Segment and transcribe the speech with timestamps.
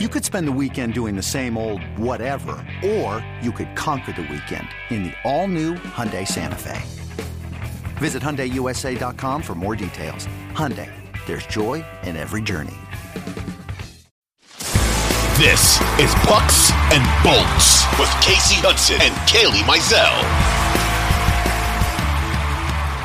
[0.00, 4.22] You could spend the weekend doing the same old whatever, or you could conquer the
[4.22, 6.82] weekend in the all-new Hyundai Santa Fe.
[7.98, 10.26] Visit HyundaiUSA.com for more details.
[10.50, 10.90] Hyundai,
[11.26, 12.74] there's joy in every journey.
[15.38, 20.43] This is Pucks and Bolts with Kasey Hudson and Kailey Mizelle.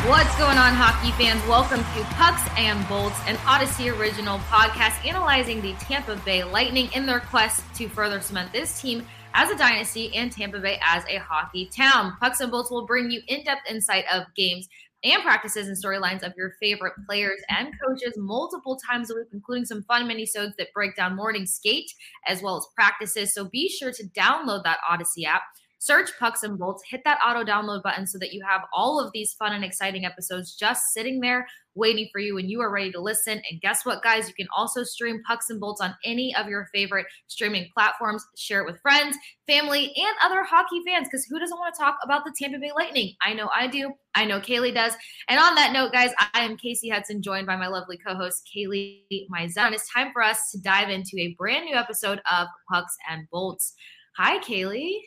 [0.09, 1.39] What's going on, hockey fans?
[1.47, 7.05] Welcome to Pucks and Bolts, an Audacy original podcast analyzing the Tampa Bay Lightning in
[7.05, 9.05] their quest to further cement this team
[9.35, 12.17] as a dynasty and Tampa Bay as a hockey town.
[12.19, 14.67] Pucks and Bolts will bring you in depth insight of games
[15.03, 19.65] and practices and storylines of your favorite players and coaches multiple times a week, including
[19.65, 21.93] some fun mini-sodes that break down morning skate
[22.25, 23.31] as well as practices.
[23.31, 25.43] So be sure to download that Audacy app
[25.79, 29.11] Search Pucks and Bolts, hit that auto download button so that you have all of
[29.13, 32.91] these fun and exciting episodes just sitting there waiting for you when you are ready
[32.91, 33.41] to listen.
[33.49, 34.27] And guess what, guys?
[34.27, 38.25] You can also stream Pucks and Bolts on any of your favorite streaming platforms.
[38.35, 39.15] Share it with friends,
[39.47, 42.71] family, and other hockey fans because who doesn't want to talk about the Tampa Bay
[42.75, 43.15] Lightning?
[43.21, 43.93] I know I do.
[44.15, 44.93] I know Kailey does.
[45.29, 48.49] And on that note, guys, I am Kasey Hudson, joined by my lovely co host,
[48.53, 49.71] Kailey Mizelle.
[49.71, 53.73] It's time for us to dive into a brand new episode of Pucks and Bolts.
[54.17, 54.99] Hi, Kailey.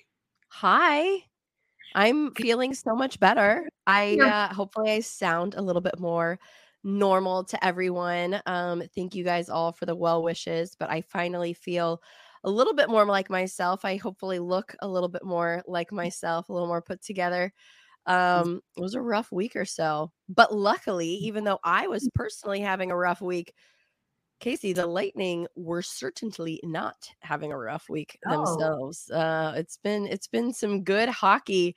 [0.53, 1.25] Hi.
[1.95, 3.69] I'm feeling so much better.
[3.87, 6.39] I uh, hopefully I sound a little bit more
[6.85, 8.41] normal to everyone.
[8.47, 12.03] Um, thank you guys all for the well wishes, but I finally feel
[12.45, 13.85] a little bit more like myself.
[13.85, 17.53] I hopefully look a little bit more like myself, a little more put together.
[18.07, 22.61] Um, it was a rough week or so, but luckily, even though I was personally
[22.61, 23.55] having a rough week,
[24.43, 28.45] Kasey, the Lightning were certainly not having a rough week oh.
[28.45, 29.09] themselves.
[29.09, 31.77] Uh, it's been it's been some good hockey.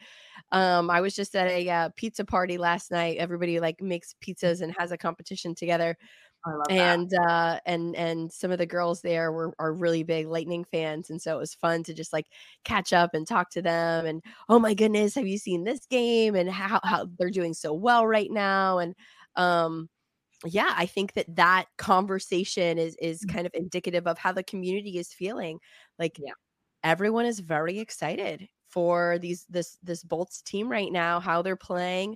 [0.52, 3.18] Um, I was just at a uh, pizza party last night.
[3.18, 5.96] Everybody like makes pizzas and has a competition together.
[6.70, 11.10] and uh and and some of the girls there were are really big lightning fans
[11.10, 12.28] and so it was fun to just like
[12.64, 16.36] catch up and talk to them and oh my goodness have you seen this game
[16.36, 18.94] and how how they're doing so well right now and
[19.36, 19.90] um
[20.46, 23.34] yeah i think that that conversation is is mm.
[23.34, 25.60] kind of indicative of how the community is feeling
[26.00, 26.34] like yeah.
[26.84, 32.16] everyone is very excited for these this this bolts team right now how they're playing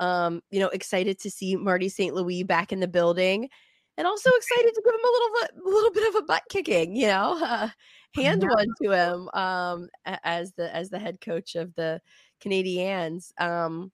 [0.00, 3.48] um you know excited to see marty st louis back in the building
[3.96, 6.42] and also excited to give him a little bit a little bit of a butt
[6.50, 7.68] kicking you know uh,
[8.14, 9.88] hand one to him um
[10.24, 12.00] as the as the head coach of the
[12.42, 13.90] canadiens um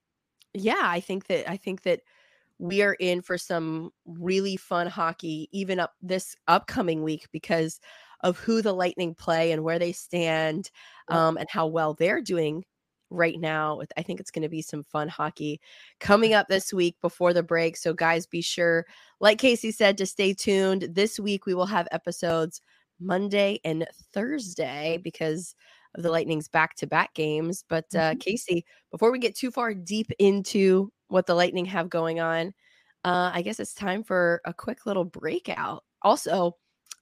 [0.53, 2.01] yeah i think that i think that
[2.59, 7.79] we are in for some really fun hockey even up this upcoming week because
[8.21, 10.69] of who the Lightning play and where they stand
[11.07, 12.65] um, and how well they're doing
[13.09, 13.81] right now.
[13.97, 15.61] I think it's going to be some fun hockey
[15.99, 17.77] coming up this week before the break.
[17.77, 18.85] So, guys, be sure,
[19.19, 20.89] like Kasey said, to stay tuned.
[20.91, 22.61] This week we will have episodes
[22.99, 25.55] Monday and Thursday because
[25.95, 27.63] of the Lightning's back to back games.
[27.69, 28.19] But, uh, mm-hmm.
[28.19, 32.53] Kasey, before we get too far deep into what the Lightning have going on,
[33.03, 35.83] uh, I guess it's time for a quick little breakout.
[36.01, 36.55] Also,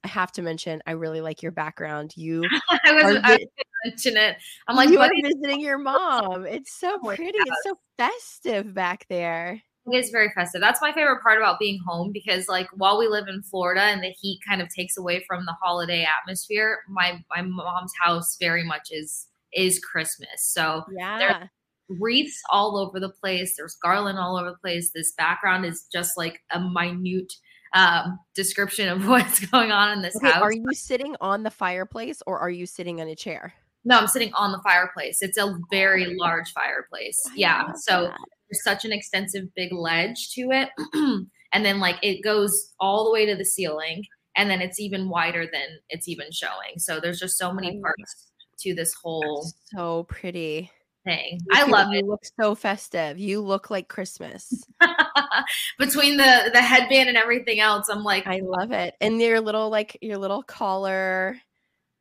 [0.04, 2.14] I have to mention, I really like your background.
[2.16, 2.48] You
[2.86, 3.48] I was, vi- I was
[3.86, 4.38] mention it.
[4.68, 6.46] I'm like, you are visiting your mom.
[6.46, 7.38] It's so oh pretty.
[7.38, 9.62] It's so festive back there.
[9.90, 10.60] It is very festive.
[10.60, 14.04] That's my favorite part about being home because, like, while we live in Florida and
[14.04, 18.64] the heat kind of takes away from the holiday atmosphere, my my mom's house very
[18.64, 20.44] much is is Christmas.
[20.44, 21.48] So yeah,
[21.90, 23.56] wreaths all over the place.
[23.58, 24.92] There's garland all over the place.
[24.94, 27.32] This background is just like a minute
[27.74, 30.42] um, description of what's going on in this okay, house.
[30.42, 33.54] Are you sitting on the fireplace or are you sitting on a chair?
[33.86, 35.22] No, I'm sitting on the fireplace.
[35.22, 37.22] It's a very large fireplace.
[37.28, 37.72] I yeah.
[37.74, 38.18] So that.
[38.50, 40.70] there's such an extensive big ledge to it.
[41.54, 44.04] and then like it goes all the way to the ceiling
[44.36, 46.78] and then it's even wider than it's even showing.
[46.78, 48.28] So there's just so many parts
[48.60, 50.72] to this whole That's so pretty
[51.08, 51.40] thing.
[51.52, 52.04] I love you it.
[52.04, 53.18] You look so festive.
[53.18, 54.64] You look like Christmas.
[55.80, 58.96] Between the the headband and everything else, I'm like, I love it.
[59.02, 61.38] And your little like your little collar.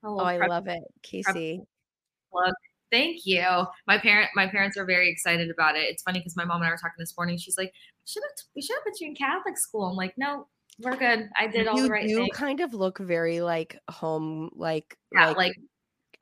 [0.05, 1.61] Oh, I prep, love it, Kasey.
[2.33, 2.55] Look,
[2.93, 3.45] thank you.
[3.87, 5.85] My parent, my parents are very excited about it.
[5.85, 7.39] It's funny because my mom and I were talking this morning.
[7.39, 7.73] She's like,
[8.05, 10.47] "Should have we should have put you in Catholic school?" I'm like, "No,
[10.79, 11.29] we're good.
[11.39, 12.37] I did all you the right You things.
[12.37, 15.53] kind of look very like home, like yeah, like, like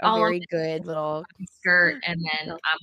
[0.02, 1.24] a very good little
[1.58, 2.78] skirt and then I'm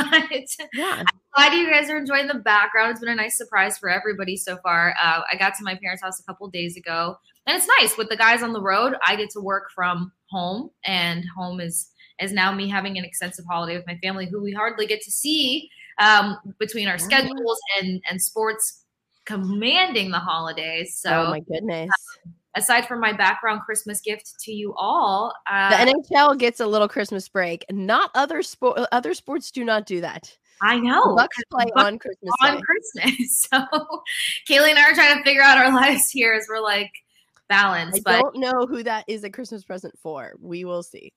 [0.00, 0.10] off.
[0.30, 1.02] But yeah.
[1.06, 2.92] I'm glad you guys are enjoying the background.
[2.92, 4.94] It's been a nice surprise for everybody so far.
[5.02, 8.08] Uh, I got to my parents' house a couple days ago, and it's nice with
[8.08, 8.94] the guys on the road.
[9.06, 11.90] I get to work from home, and home is
[12.20, 15.10] is now me having an extensive holiday with my family, who we hardly get to
[15.10, 15.68] see
[15.98, 18.84] um, between our schedules and and sports
[19.26, 20.96] commanding the holidays.
[20.98, 21.90] So, oh my goodness.
[22.56, 26.88] Aside from my background Christmas gift to you all, uh, the NHL gets a little
[26.88, 27.64] Christmas break.
[27.70, 28.80] Not other sport.
[28.92, 30.36] Other sports do not do that.
[30.62, 31.14] I know.
[31.14, 32.32] Bucks play Bucks on Christmas.
[32.42, 32.62] On Day.
[32.62, 33.48] Christmas.
[33.50, 33.58] So
[34.48, 36.90] Kailey and I are trying to figure out our lives here as we're like
[37.48, 37.98] balanced.
[37.98, 40.34] I but don't know who that is a Christmas present for.
[40.40, 41.12] We will see.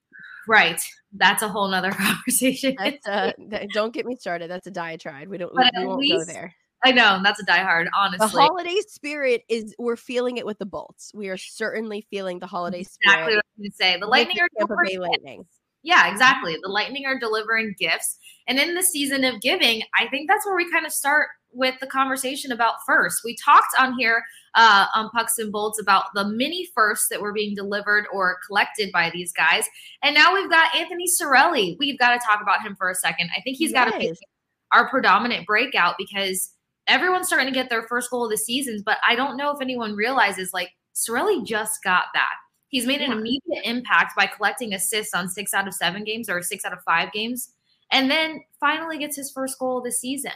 [0.48, 0.82] Right.
[1.14, 2.76] That's a whole nother conversation.
[3.06, 3.32] Uh,
[3.74, 4.50] don't get me started.
[4.50, 5.28] That's a diatribe.
[5.28, 6.56] We don't we, we won't least, go there.
[6.84, 7.88] I know that's a diehard.
[7.98, 11.12] Honestly, the holiday spirit is we're feeling it with the bolts.
[11.14, 13.16] We are certainly feeling the holiday spirit.
[13.16, 14.00] Exactly what I'm going to say.
[14.00, 15.46] The Lightning are Tampa Bay Lightning.
[15.84, 16.58] Yeah, exactly.
[16.62, 18.18] The Lightning are delivering gifts,
[18.48, 21.76] and in the season of giving, I think that's where we kind of start with
[21.80, 23.22] the conversation about first.
[23.24, 24.24] We talked on here
[24.56, 28.92] uh, on Pucks and Bolts about the mini firsts that were being delivered or collected
[28.92, 29.66] by these guys.
[30.04, 31.76] And now we've got Anthony Cirelli.
[31.80, 33.30] We've got to talk about him for a second.
[33.36, 33.86] I think he's yes.
[33.86, 34.14] got to be
[34.72, 36.52] our predominant breakout because
[36.90, 39.62] everyone's starting to get their first goal of the seasons, but I don't know if
[39.62, 42.34] anyone realizes like Cirelli just got that.
[42.68, 46.42] He's made an immediate impact by collecting assists on six out of seven games or
[46.42, 47.54] six out of five games,
[47.92, 50.32] and then finally gets his first goal of the season.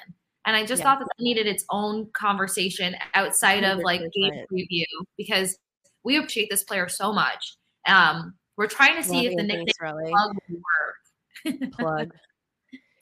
[0.46, 0.86] And I just yeah.
[0.86, 4.84] thought that that needed its own conversation outside of like game preview
[5.18, 5.58] because
[6.04, 7.56] we appreciate this player so much.
[7.88, 11.72] Um, we're trying to see Love if the nickname plug work.
[11.74, 12.12] plug.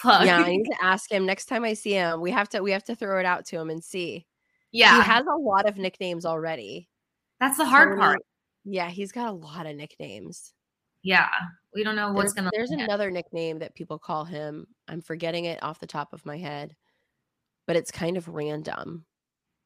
[0.02, 0.26] Plug.
[0.26, 2.22] Yeah, I need to ask him next time I see him.
[2.22, 4.26] We have to we have to throw it out to him and see.
[4.72, 4.96] Yeah.
[4.96, 6.90] He has a lot of nicknames already.
[7.40, 8.20] That's the hard so part.
[8.64, 10.54] Yeah, he's got a lot of nicknames.
[11.04, 11.28] Yeah.
[11.76, 14.68] We don't know what's there's, gonna There's another nickname that people call him.
[14.88, 16.76] I'm forgetting it off the top of my head
[17.68, 19.06] but it's kind of random.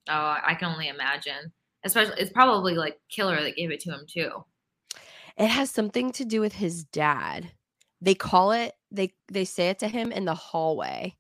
[0.09, 1.51] Oh, I can only imagine.
[1.83, 4.29] Especially, it's probably like Killer that gave it to him too.
[5.37, 7.51] It has something to do with his dad.
[8.01, 11.15] They call it they they say it to him in the hallway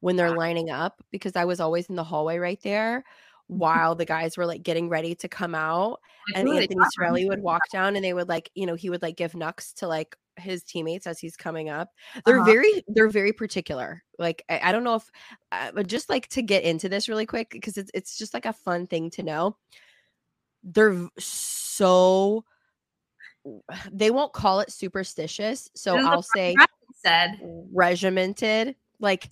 [0.00, 3.04] when they're lining up because I was always in the hallway right there
[3.46, 6.00] while the guys were like getting ready to come out
[6.34, 9.16] and Anthony Cirelli would walk down and they would like, you know, he would like
[9.16, 11.90] give knucks to like his teammates as he's coming up.
[12.24, 12.50] They're uh-huh.
[12.50, 14.02] very they're very particular.
[14.18, 15.10] Like I, I don't know if
[15.52, 18.46] uh, but just like to get into this really quick because it's it's just like
[18.46, 19.56] a fun thing to know.
[20.62, 22.44] They're so
[23.92, 25.70] they won't call it superstitious.
[25.74, 26.54] So I'll say
[27.04, 27.38] said
[27.72, 28.76] regimented.
[29.00, 29.30] Like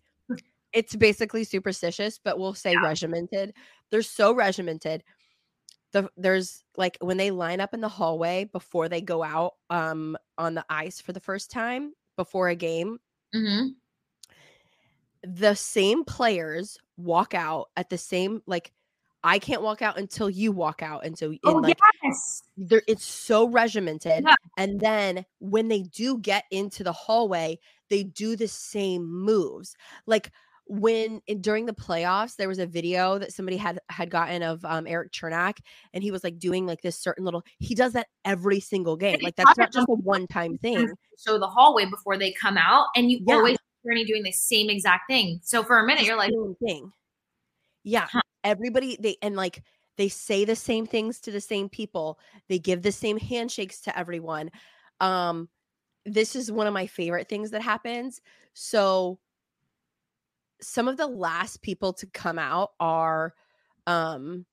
[0.73, 2.82] it's basically superstitious, but we'll say yeah.
[2.87, 3.55] regimented.
[3.91, 5.05] They're so regimented
[5.93, 10.17] the there's like when they line up in the hallway before they go out um
[10.38, 12.99] on the ice for the first time before a game
[13.35, 13.69] mm-hmm.
[15.23, 18.73] the same players walk out at the same like
[19.24, 21.04] I can't walk out until you walk out.
[21.04, 22.42] And so in oh, like yes.
[22.56, 24.24] it's so regimented.
[24.26, 24.34] Yeah.
[24.56, 27.58] And then when they do get into the hallway,
[27.88, 29.76] they do the same moves.
[30.06, 30.32] Like
[30.66, 34.86] when during the playoffs there was a video that somebody had had gotten of um,
[34.86, 35.58] Erik Cernak
[35.92, 39.18] and he was like doing like this certain little he does that every single game
[39.22, 42.86] like that's not just a one time thing so the hallway before they come out
[42.96, 43.34] and you yeah.
[43.34, 46.32] always journey doing the same exact thing so for a minute you're like
[46.64, 46.92] thing
[47.84, 48.20] yeah huh.
[48.44, 49.62] everybody they and like
[49.99, 52.19] they say the same things to the same people
[52.49, 54.50] they give the same handshakes to everyone
[55.00, 55.49] um
[56.05, 58.20] this is one of my favorite things that happens
[58.55, 59.19] so
[60.61, 63.34] some of the last people to come out are
[63.87, 64.46] um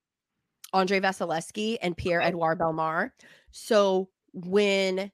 [0.74, 3.12] Andrei Vasilevskiy and Pierre Edouard Bellemare.
[3.52, 5.12] So when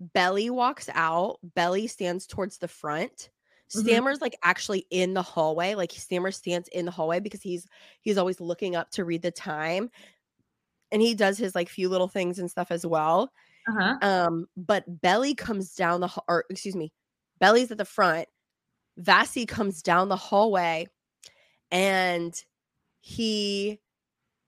[0.00, 3.30] Belly walks out, Belly stands towards the front.
[3.70, 3.86] Mm-hmm.
[3.86, 5.74] Stammer's like actually in the hallway.
[5.74, 7.66] Like Stammer stands in the hallway because he's
[8.00, 9.90] he's always looking up to read the time.
[10.92, 13.32] And he does his like few little things and stuff as well.
[13.68, 13.96] Uh-huh.
[14.02, 16.92] Um, but Belly comes down the or excuse me,
[17.40, 18.28] Belly's at the front
[19.00, 20.86] Vasi comes down the hallway
[21.70, 22.34] and
[23.00, 23.80] he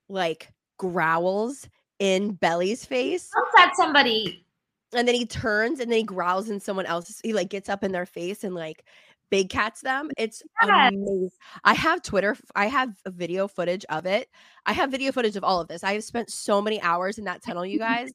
[0.09, 1.67] like growls
[1.99, 3.29] in Belly's face.
[3.29, 4.45] Comes at somebody.
[4.93, 7.19] And then he turns and then he growls in someone else's.
[7.23, 8.83] He like gets up in their face and like
[9.29, 10.09] big cats them.
[10.17, 10.91] It's yes.
[10.93, 11.29] amazing.
[11.63, 12.37] I have Twitter.
[12.55, 14.29] I have video footage of it.
[14.65, 15.83] I have video footage of all of this.
[15.83, 18.11] I have spent so many hours in that tunnel, you guys.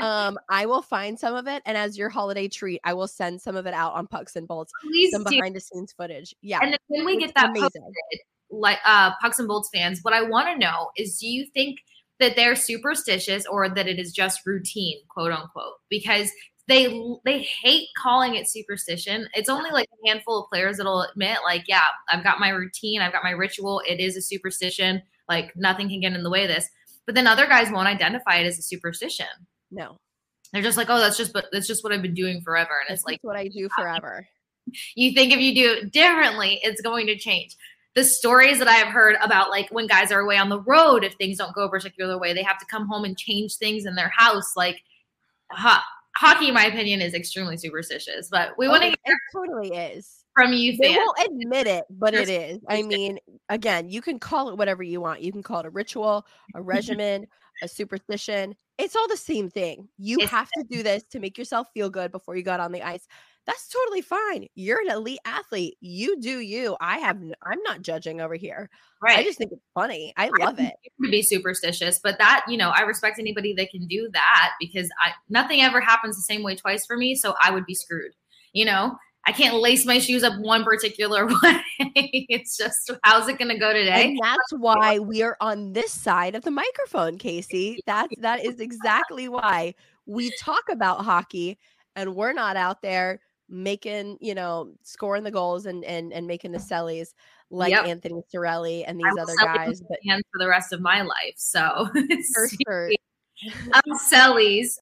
[0.00, 3.40] um, I will find some of it, and as your holiday treat, I will send
[3.40, 4.72] some of it out on Pucks and Bolts.
[4.82, 6.34] Please some behind the scenes footage.
[6.42, 7.70] Yeah, and when we get that amazing.
[7.70, 11.46] Posted, like uh, Pucks and Bolts fans, what I want to know is, do you
[11.54, 11.78] think?
[12.20, 16.30] That they're superstitious or that it is just routine quote unquote because
[16.68, 19.28] they they hate calling it superstition.
[19.34, 23.00] It's only like a handful of players that'll admit, like, yeah, I've got my routine,
[23.00, 23.82] I've got my ritual.
[23.86, 25.02] It is a superstition.
[25.28, 26.68] Like nothing can get in the way of this.
[27.06, 29.26] But then other guys won't identify it as a superstition.
[29.72, 29.96] No,
[30.52, 32.88] they're just like, oh, that's just but that's just what I've been doing forever, and
[32.88, 34.26] that's it's like what I do forever.
[34.94, 37.56] You think if you do it differently, it's going to change.
[37.94, 41.02] The stories that I have heard about like when guys are away on the road,
[41.04, 43.84] if things don't go a particular way, they have to come home and change things
[43.86, 44.52] in their house.
[44.56, 44.80] Like
[45.50, 45.80] ho-
[46.16, 48.28] hockey, in my opinion, is extremely superstitious.
[48.30, 50.24] But we want to Oh, it totally is.
[50.36, 52.60] from you They won't admit it, but it is.
[52.68, 53.18] I mean,
[53.48, 55.22] again, you can call it whatever you want.
[55.22, 56.62] You can call it a ritual, a
[57.00, 57.26] regimen,
[57.62, 58.54] a superstition.
[58.78, 59.88] It's all the same thing.
[59.98, 62.70] You It's- have to do this to make yourself feel good before you got on
[62.72, 63.06] the ice.
[63.46, 64.46] That's totally fine.
[64.54, 65.76] You're an elite athlete.
[65.80, 66.76] You do you.
[66.80, 67.16] I have.
[67.42, 68.70] I'm not judging over here.
[69.02, 69.18] right.
[69.18, 70.12] I just think it's funny.
[70.16, 70.74] I love it.
[71.02, 74.88] to be superstitious, but that you know, I respect anybody that can do that because
[75.04, 78.12] I nothing ever happens the same way twice for me, so I would be screwed.
[78.52, 81.62] You know, I can't lace my shoes up one particular way.
[81.78, 84.08] it's just how's it going to go today?
[84.08, 87.78] And that's why we are on this side of the microphone, Kasey.
[87.86, 89.74] That's that is exactly why
[90.06, 91.58] we talk about hockey
[91.96, 93.20] and we're not out there
[93.50, 97.08] making, you know, scoring the goals and and and making the sellies
[97.50, 97.86] like Yep.
[97.86, 99.82] Anthony Cirelli and these other guys.
[99.88, 101.88] But And for the rest of my life, so
[102.34, 102.90] for sure,
[103.74, 104.78] um, Sellies.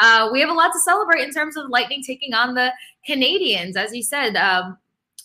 [0.00, 2.72] Uh, we have a lot to celebrate in terms of Lightning taking on the
[3.08, 3.76] Canadiens.
[3.76, 4.76] As you said, um,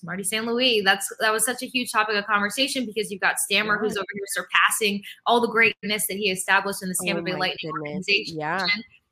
[0.04, 0.46] Marty St.
[0.46, 3.98] Louis, that's that was such a huge topic of conversation because you've got Stammer who's
[3.98, 7.72] over here surpassing all the greatness that he established in the Tampa Oh Bay Lightning
[7.72, 7.90] goodness.
[7.90, 8.38] organization.
[8.38, 8.66] Yeah.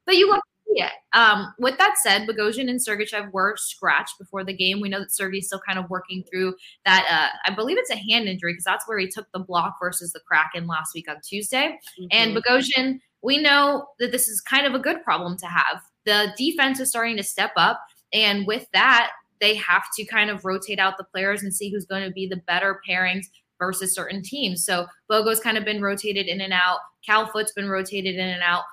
[0.05, 0.41] But you love
[0.75, 0.91] it.
[1.13, 4.81] Um, with that said, Bogosian and Sergachev were scratched before the game.
[4.81, 6.55] We know that Sergey's still kind of working through
[6.85, 7.05] that.
[7.09, 10.11] Uh, I believe it's a hand injury because that's where he took the block versus
[10.13, 11.79] the Kraken last week on Tuesday.
[12.11, 12.41] And Mhm.
[12.41, 15.81] Bogosian, we know that this is kind of a good problem to have.
[16.05, 17.81] The defense is starting to step up.
[18.13, 21.85] And with that, they have to kind of rotate out the players and see who's
[21.85, 23.25] going to be the better pairings
[23.59, 24.63] versus certain teams.
[24.65, 26.77] So Bogo's kind of been rotated in and out.
[27.05, 28.63] Cal Foote's been rotated in and out.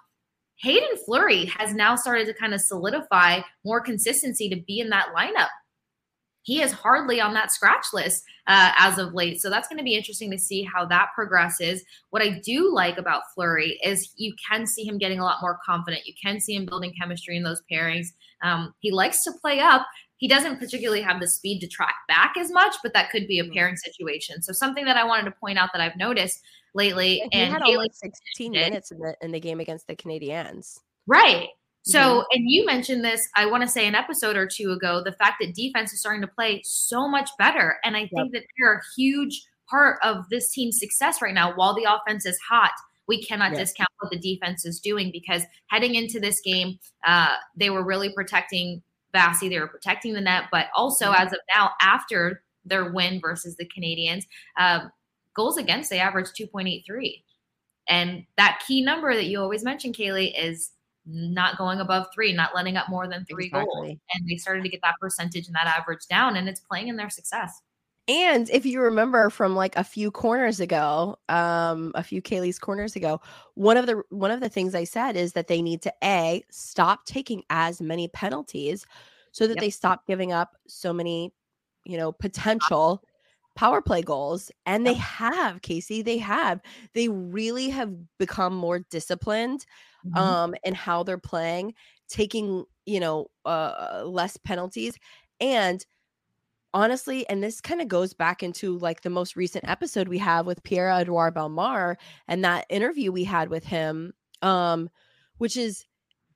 [0.62, 5.08] Haydn Fleury has now started to kind of solidify more consistency to be in that
[5.16, 5.48] lineup.
[6.42, 9.40] He is hardly on that scratch list uh, as of late.
[9.40, 11.82] So that's going to be interesting to see how that progresses.
[12.10, 15.58] What I do like about Flurry is you can see him getting a lot more
[15.64, 16.06] confident.
[16.06, 18.08] You can see him building chemistry in those pairings.
[18.42, 19.86] Um, he likes to play up.
[20.18, 23.38] He doesn't particularly have the speed to track back as much, but that could be
[23.38, 24.42] a pairing situation.
[24.42, 26.42] So something that I wanted to point out that I've noticed
[26.74, 28.60] lately, he and had almost 16 did.
[28.60, 30.78] minutes in the in the game against the Canadiens.
[31.06, 31.48] Right.
[31.82, 32.24] So, Mhm.
[32.32, 35.36] and you mentioned this, I want to say an episode or two ago, the fact
[35.40, 37.78] that defense is starting to play so much better.
[37.84, 41.54] And I think that they're a huge part of this team's success right now.
[41.54, 42.72] While the offense is hot,
[43.06, 47.68] we cannot discount what the defense is doing because heading into this game, uh, they
[47.68, 51.18] were really protecting Vassy, they were protecting the net, but also Mhm.
[51.26, 54.24] as of now, after their win versus the Canadiens,
[54.58, 54.90] um,
[55.34, 57.22] goals against they averaged 2.83.
[57.88, 60.70] And that key number that you always mention, Kailey, is
[61.06, 63.88] not going above three, not letting up more than three goals.
[63.88, 66.96] And they started to get that percentage and that average down, and it's playing in
[66.96, 67.60] their success.
[68.06, 72.96] And if you remember from like a few corners ago, um, a few Kailey's corners
[72.96, 73.20] ago,
[73.54, 76.44] one of the one of the things I said is that they need to a
[76.50, 78.84] stop taking as many penalties
[79.32, 79.62] so that Yep.
[79.62, 81.32] they stop giving up so many,
[81.86, 83.02] you know, potential
[83.56, 84.50] power play goals.
[84.66, 86.60] And they have, Kasey, they have.
[86.94, 89.66] They really have become more disciplined
[90.06, 90.18] Mm-hmm.
[90.18, 91.72] um and how they're playing
[92.10, 94.98] taking you know uh less penalties
[95.40, 95.86] and
[96.74, 100.44] honestly and this kind of goes back into like the most recent episode we have
[100.46, 101.96] with Pierre Edouard Bellemare
[102.28, 104.90] and that interview we had with him um
[105.38, 105.86] which is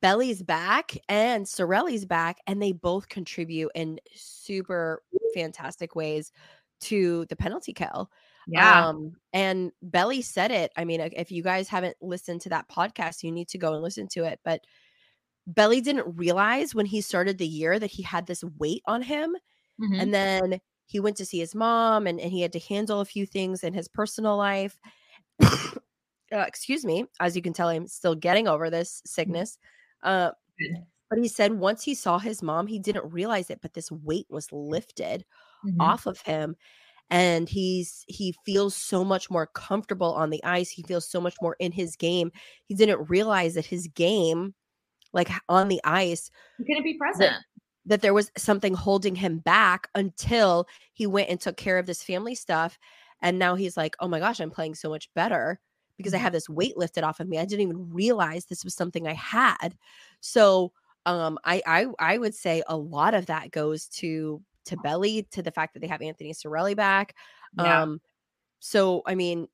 [0.00, 5.02] Belly's back and Cirelli's back and they both contribute in super
[5.34, 6.32] fantastic ways
[6.80, 8.10] to the penalty kill
[8.48, 8.88] yeah.
[8.88, 10.72] um, and Belly said it.
[10.76, 13.82] I mean, if you guys haven't listened to that podcast, you need to go and
[13.82, 14.40] listen to it.
[14.42, 14.62] But
[15.46, 19.36] Belly didn't realize when he started the year that he had this weight on him.
[19.80, 20.00] Mhm.
[20.00, 23.04] And then he went to see his mom and, and he had to handle a
[23.04, 24.78] few things in his personal life.
[25.42, 25.76] uh,
[26.32, 27.04] excuse me.
[27.20, 29.58] As you can tell, I'm still getting over this sickness.
[30.02, 30.30] Uh,
[31.10, 34.26] but he said once he saw his mom, he didn't realize it, but this weight
[34.30, 35.24] was lifted
[35.62, 35.92] Mhm.
[35.92, 36.56] off of him
[37.10, 41.36] and he's he feels so much more comfortable on the ice he feels so much
[41.42, 42.32] more in his game
[42.66, 44.54] he didn't realize that his game
[45.12, 47.42] like on the ice You couldn't be present.
[47.84, 52.02] that there was something holding him back until he went and took care of this
[52.02, 52.78] family stuff
[53.22, 55.60] and now he's like oh my gosh i'm playing so much better
[55.96, 56.18] because i Mhm.
[56.18, 59.14] have this weight lifted off of me i didn't even realize this was something i
[59.14, 59.76] had
[60.20, 60.72] so
[61.06, 65.42] um i i, I would say a lot of that goes to to belly to
[65.42, 67.14] the fact that they have anthony cirelli back
[67.56, 67.82] Yeah.
[67.82, 68.00] um
[68.60, 69.48] so i mean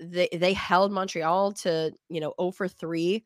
[0.00, 3.24] they they held montreal to you know 0 for 3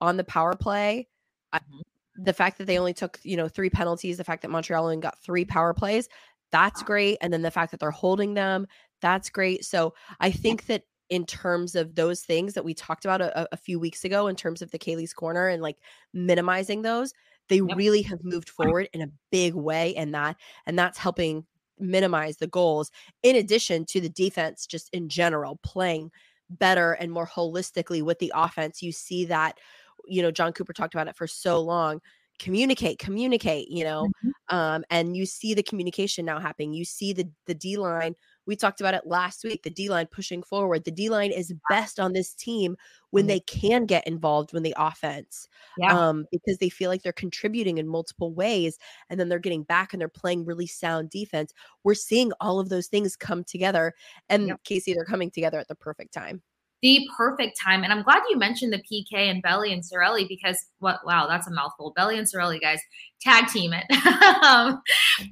[0.00, 1.08] on the power play
[1.52, 1.82] I- Mhm.
[2.16, 4.98] the fact that they only took you know three penalties the fact that montreal only
[4.98, 6.08] got three power plays
[6.50, 8.66] that's great and then the fact that they're holding them
[9.00, 9.64] That's great.
[9.64, 13.56] So I think that in terms of those things that we talked about a, a
[13.56, 15.78] few weeks ago, in terms of the Kailey's corner and like
[16.12, 17.12] minimizing those,
[17.48, 17.76] they yep.
[17.76, 20.36] really have moved forward in a big way in that.
[20.66, 21.44] And that's helping
[21.78, 22.90] minimize the goals,
[23.22, 26.10] in addition to the defense, just in general, playing
[26.48, 28.82] better and more holistically with the offense.
[28.82, 29.58] You see that,
[30.06, 32.00] you know, Jon Cooper talked about it for so long
[32.38, 34.56] communicate communicate you know mm-hmm.
[34.56, 38.14] um and you see the communication now happening you see the the d line
[38.46, 40.84] we talked about it last week the D line pushing forward.
[40.84, 42.76] The D line is best on this team
[43.10, 43.28] when mm-hmm.
[43.28, 45.96] they can get involved when the offense, yeah.
[45.96, 48.78] um, because they feel like they're contributing in multiple ways
[49.10, 51.52] and then they're getting back and they're playing really sound defense.
[51.84, 53.92] We're seeing all of those things come together.
[54.28, 54.60] And yep.
[54.64, 56.42] Kasey, they're coming together at the perfect time
[56.82, 57.84] the perfect time.
[57.84, 61.46] And I'm glad you mentioned the PK and Belly and Cirelli because what wow, that's
[61.46, 61.92] a mouthful.
[61.94, 62.80] Belly and Cirelli, guys,
[63.20, 63.84] tag team it.
[64.44, 64.82] um,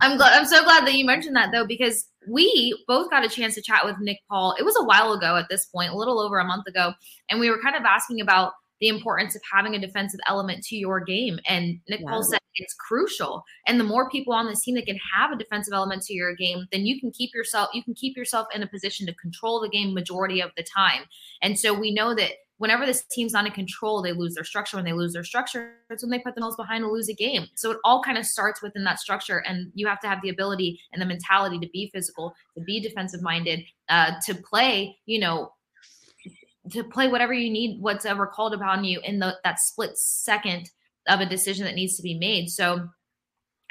[0.00, 3.28] I'm glad I'm so glad that you mentioned that though, because we both got a
[3.28, 4.54] chance to chat with Nick Paul.
[4.58, 6.92] It was a while ago at this point, a little over a month ago,
[7.28, 10.76] and we were kind of asking about the importance of having a defensive element to
[10.76, 11.38] your game.
[11.46, 12.30] And Nick Paul yeah.
[12.30, 13.44] Said it's crucial.
[13.66, 16.34] And the more people on this team that can have a defensive element to your
[16.34, 19.60] game, then you can keep yourself you can keep yourself in a position to control
[19.60, 21.02] the game majority of the time.
[21.42, 24.76] And so we know that whenever this team's not in control, they lose their structure.
[24.76, 27.46] When they lose their structure, it's when they put themselves behind to lose a game.
[27.54, 30.28] So it all kind of starts within that structure, and you have to have the
[30.28, 35.18] ability and the mentality to be physical, to be defensive minded, uh, to play, you
[35.18, 35.52] know,
[36.72, 40.70] to play whatever you need, what's ever called upon you in the that split second
[41.08, 42.48] of a decision that needs to be made.
[42.48, 42.88] So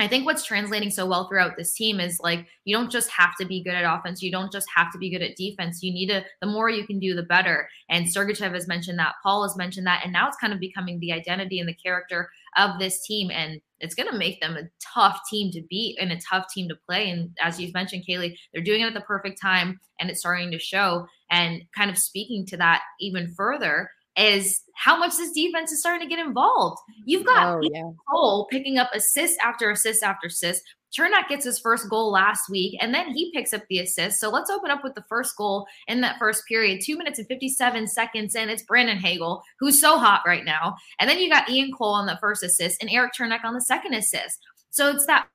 [0.02, 3.36] I think what's translating so well throughout this team is like you don't just have
[3.36, 4.22] to be good at offense.
[4.22, 5.84] You don't just have to be good at defense.
[5.84, 7.68] You need to the more you can do, the better.
[7.90, 9.16] And Sergachev has mentioned that.
[9.22, 12.30] Paul has mentioned that, and now it's kind of becoming the identity and the character
[12.56, 13.30] of this team.
[13.30, 16.70] And it's going to make them a tough team to beat and a tough team
[16.70, 17.10] to play.
[17.10, 20.52] And as you've mentioned, Kailey, they're doing it at the perfect time, and it's starting
[20.52, 21.08] to show.
[21.30, 26.08] And kind of speaking to that even further is how much this defense is starting
[26.08, 26.78] to get involved.
[27.06, 27.92] You've got oh, yeah.
[28.10, 30.64] Cole picking up assist after assist after assist.
[30.98, 34.20] Cernak gets his first goal last week, and then he picks up the assist.
[34.20, 36.82] So let's open up with the first goal in that first period.
[36.84, 38.50] Two minutes and 57 seconds in.
[38.50, 40.76] It's Brandon Hagel, who's so hot right now.
[41.00, 43.62] And then you got Ian Cole on the first assist and Erik Cernak on the
[43.62, 44.40] second assist.
[44.72, 45.28] So it's that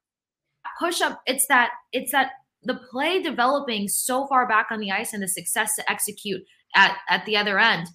[0.81, 1.23] push up.
[1.27, 2.33] It's that, it's that
[2.65, 6.43] the play developing so far back on the ice and the success to execute
[6.75, 7.89] at, at the other end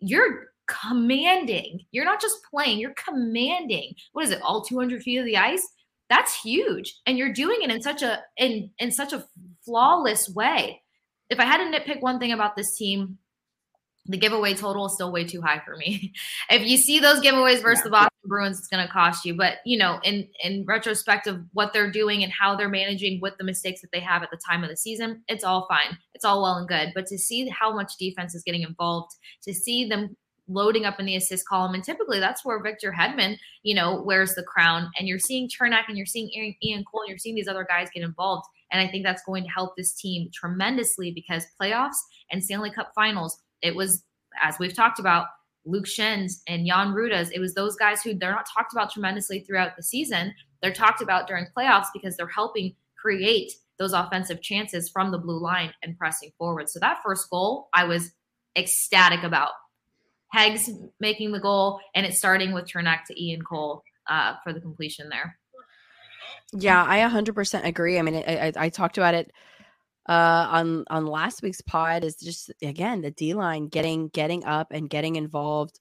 [0.00, 1.80] you're commanding.
[1.92, 3.94] You're not just playing, you're commanding.
[4.12, 4.42] What is it?
[4.42, 5.66] All 200 feet of the ice?
[6.08, 6.98] That's huge.
[7.06, 9.24] And you're doing it in such a in in such a
[9.64, 10.82] flawless way.
[11.28, 13.18] If I had to nitpick one thing about this team,
[14.06, 16.12] the giveaway total is still way too high for me.
[16.50, 17.84] if you see those giveaways versus yeah.
[17.84, 19.34] the Boston Bruins, it's going to cost you.
[19.34, 23.36] But you know, in in retrospect of what they're doing and how they're managing with
[23.36, 25.98] the mistakes that they have at the time of the season, it's all fine.
[26.14, 26.92] It's all well and good.
[26.94, 29.12] But to see how much defense is getting involved,
[29.42, 30.16] to see them
[30.48, 34.34] loading up in the assist column, and typically that's where Victor Hedman, you know, wears
[34.34, 34.90] the crown.
[34.98, 36.30] And you're seeing Cernak and you're seeing
[36.62, 38.46] Ian Cole, and you're seeing these other guys get involved.
[38.72, 41.98] And I think that's going to help this team tremendously because playoffs
[42.30, 44.02] and Stanley Cup Finals it was,
[44.42, 45.26] as we've talked about,
[45.64, 47.30] Luke Schenn's and Jan Rutta's.
[47.30, 50.34] It was those guys who they're not talked about tremendously throughout the season.
[50.62, 55.40] They're talked about during playoffs because they're helping create those offensive chances from the blue
[55.40, 56.68] line and pressing forward.
[56.68, 58.12] So that first goal, I was
[58.56, 59.52] ecstatic about.
[60.34, 60.70] Heggs
[61.00, 65.08] making the goal, and it's starting with Cernak to Ian Cole uh, for the completion
[65.08, 65.38] there.
[66.52, 67.98] Yeah, I 100% agree.
[67.98, 69.32] I mean, I, I, I talked about it
[70.10, 74.72] uh, on on last week's pod is just again the D line getting getting up
[74.72, 75.78] and getting involved.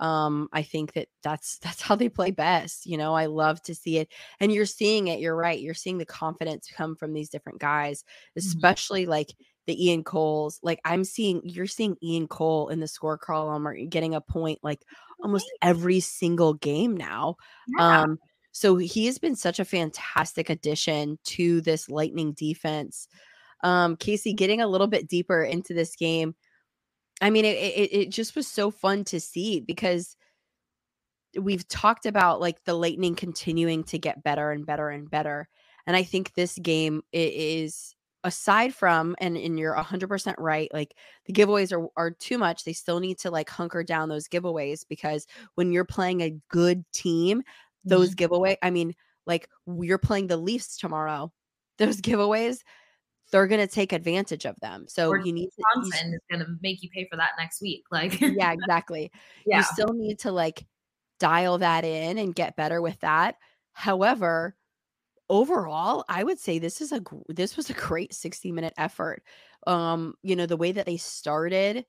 [0.00, 2.84] Um, I think that that's that's how they play best.
[2.84, 5.20] You know, I love to see it, and you're seeing it.
[5.20, 5.58] You're right.
[5.58, 8.40] You're seeing the confidence come from these different guys, mm-hmm.
[8.40, 9.12] especially mm-hmm.
[9.12, 9.32] like
[9.66, 10.60] the Ian Coles.
[10.62, 14.58] Like I'm seeing, you're seeing Ian Cole in the score column or getting a point
[14.62, 14.80] like
[15.22, 17.36] almost every single game now.
[17.78, 18.02] Yeah.
[18.02, 18.18] Um,
[18.52, 23.08] so he has been such a fantastic addition to this Lightning defense.
[23.62, 26.34] Um, Kasey, getting a little bit deeper into this game,
[27.20, 30.16] I mean, it, it, it just was so fun to see because
[31.38, 35.48] we've talked about like the Lightning continuing to get better and better and better.
[35.86, 37.94] And I think this game is
[38.24, 40.94] aside from and, and you're 100% right like
[41.26, 44.84] the giveaways are, are too much they still need to like hunker down those giveaways
[44.88, 47.42] because when you're playing a good team
[47.84, 48.16] those mm-hmm.
[48.16, 48.94] giveaway i mean
[49.26, 49.48] like
[49.80, 51.32] you're playing the leafs tomorrow
[51.78, 52.58] those giveaways
[53.30, 54.86] they're going to take advantage of them.
[54.88, 57.62] So or you need to, Johnson is going to make you pay for that next
[57.62, 57.84] week.
[57.90, 59.10] Like, yeah, exactly.
[59.46, 59.58] yeah.
[59.58, 60.66] You still need to like
[61.18, 63.36] dial that in and get better with that.
[63.72, 64.56] However,
[65.28, 69.22] overall, I would say this is a this was a great 60 minute effort.
[69.66, 71.86] Um, you know, the way that they started,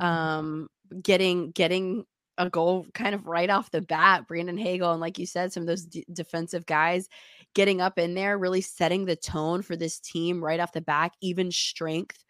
[0.00, 0.06] mm-hmm.
[0.06, 0.68] um,
[1.02, 2.04] getting getting
[2.40, 4.26] a goal kind of right off the bat.
[4.26, 7.08] Brandon Hagel and like you said, some of those d- defensive guys
[7.54, 11.12] getting up in there, really setting the tone for this team right off the back,
[11.20, 12.24] even strength.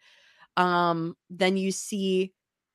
[0.57, 2.33] Um, then you see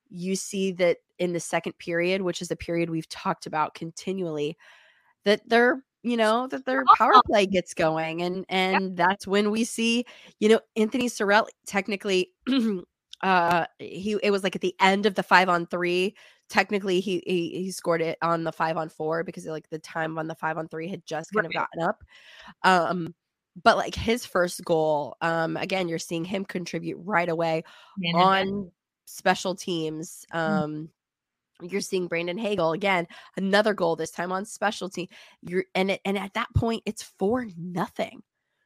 [0.08, 4.56] you see that in the second period, which is a period we've talked about continually,
[5.24, 9.64] that they're you know that their power play gets going and and that's when we
[9.64, 10.04] see
[10.38, 12.30] you know anthony cirelli technically
[13.22, 16.14] uh he it was like at the end of the five on three
[16.48, 20.18] technically he, he he scored it on the five on four because like the time
[20.18, 21.46] on the five on three had just kind right.
[21.46, 22.04] of gotten up
[22.62, 23.14] um
[23.62, 27.64] but like his first goal um again you're seeing him contribute right away
[27.98, 28.70] Man, on
[29.06, 30.38] special teams mm.
[30.38, 30.88] um
[31.62, 35.08] you're seeing Brandon Hagel again, another goal this time on specialty.
[35.42, 38.22] You're and it, and at that point it's for nothing.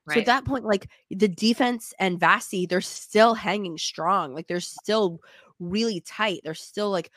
[0.06, 0.14] Right.
[0.14, 4.34] So at that point, like the defense and Vasi, they're still hanging strong.
[4.34, 5.20] Like they're still
[5.58, 6.40] really tight.
[6.42, 7.10] They're still like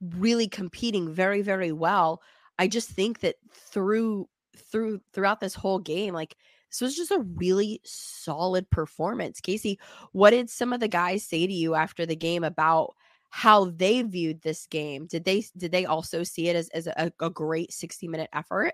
[0.00, 2.22] really competing very, very well.
[2.58, 6.36] I just think that through through throughout this whole game, like
[6.70, 9.40] this was just a really solid performance.
[9.40, 9.78] Kasey,
[10.12, 12.94] what did some of the guys say to you after the game about
[13.30, 15.06] how they viewed this game?
[15.06, 18.72] Did they did they also see it as, as a, a great 60 minute effort?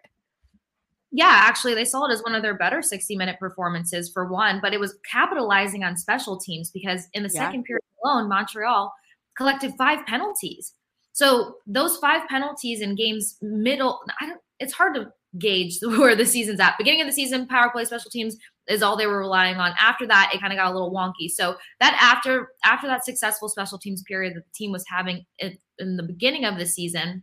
[1.17, 4.59] Yeah, actually, they saw it as one of their better 60 minute performances for one,
[4.61, 7.43] but it was capitalizing on special teams because in the yeah.
[7.47, 8.93] second period alone, Montreal
[9.37, 10.73] collected five penalties.
[11.13, 16.27] So those five penalties in games middle, I don't, it's hard to gauge where the
[16.27, 16.77] season's at.
[16.79, 19.73] Beginning of the season, power play, special teams is all they were relying on.
[19.79, 21.29] After that, it kind of got a little wonky.
[21.29, 25.97] So that after after that successful special teams period that the team was having in
[25.97, 27.23] the beginning of the season,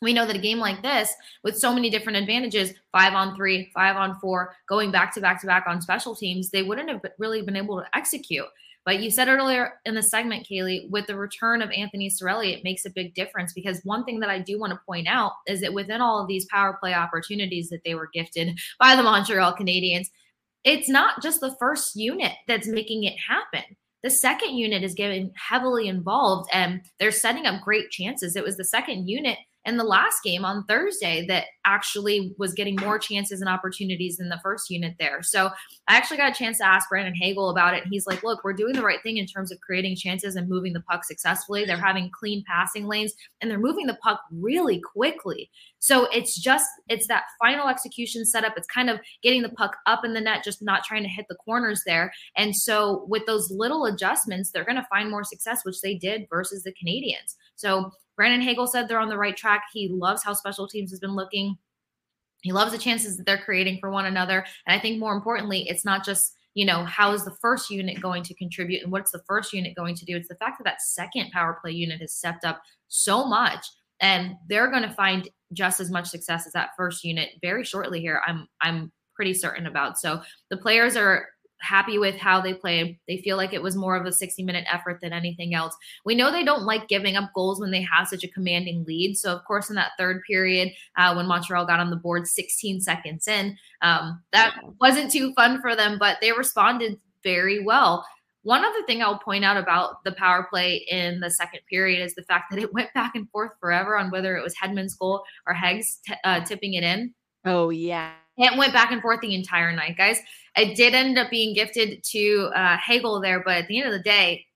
[0.00, 1.12] we know that a game like this
[1.44, 5.40] with so many different advantages five on three five on four going back to back
[5.40, 8.46] to back on special teams they wouldn't have really been able to execute
[8.84, 12.64] but you said earlier in the segment kailey with the return of anthony cirelli it
[12.64, 15.60] makes a big difference because one thing that i do want to point out is
[15.60, 19.54] that within all of these power play opportunities that they were gifted by the montreal
[19.54, 20.08] canadiens
[20.62, 23.64] it's not just the first unit that's making it happen
[24.02, 28.34] the second unit is getting heavily involved and they're setting up great chances.
[28.34, 29.36] It was the second unit
[29.66, 34.30] in the last game on Thursday that actually was getting more chances and opportunities than
[34.30, 35.22] the first unit there.
[35.22, 35.50] So
[35.86, 37.84] I actually got a chance to ask Brandon Hagel about it.
[37.90, 40.72] He's like, look, we're doing the right thing in terms of creating chances and moving
[40.72, 41.64] the puck successfully.
[41.64, 41.84] They're mm-hmm.
[41.84, 45.50] having clean passing lanes and they're moving the puck really quickly.
[45.78, 48.54] So it's just, it's that final execution setup.
[48.56, 51.26] It's kind of getting the puck up in the net, just not trying to hit
[51.28, 52.12] the corners there.
[52.36, 56.26] And so with those little adjustments, they're going to find more success, which they did
[56.30, 57.36] versus the Canadiens.
[57.56, 59.62] So Brandon Hagel said they're on the right track.
[59.72, 61.56] He loves how special teams has been looking.
[62.42, 64.44] He loves the chances that they're creating for one another.
[64.66, 67.98] And I think more importantly, it's not just, you know, how is the first unit
[67.98, 70.16] going to contribute and what's the first unit going to do?
[70.16, 73.66] It's the fact that that second power play unit has stepped up so much
[74.00, 78.02] and they're going to find just as much success as that first unit very shortly
[78.02, 78.20] here.
[78.26, 79.98] I'm I'm pretty certain about.
[79.98, 81.26] So the players are
[81.60, 82.98] happy with how they played.
[83.06, 85.76] They feel like it was more of a 60 minute effort than anything else.
[86.04, 89.16] We know they don't like giving up goals when they have such a commanding lead.
[89.16, 92.80] So, of course, in that third period, uh, when Montreal got on the board 16
[92.80, 98.04] seconds in, um, that wasn't too fun for them, but they responded very well.
[98.42, 102.14] One other thing I'll point out about the power play in the second period is
[102.14, 105.22] the fact that it went back and forth forever on whether it was Hedman's goal
[105.46, 107.14] or Heggs t- uh, tipping it in.
[107.44, 108.12] Oh, yeah.
[108.40, 110.18] It went back and forth the entire night, guys.
[110.56, 113.92] It did end up being gifted to uh, Hagel there, but at the end of
[113.92, 114.46] the day,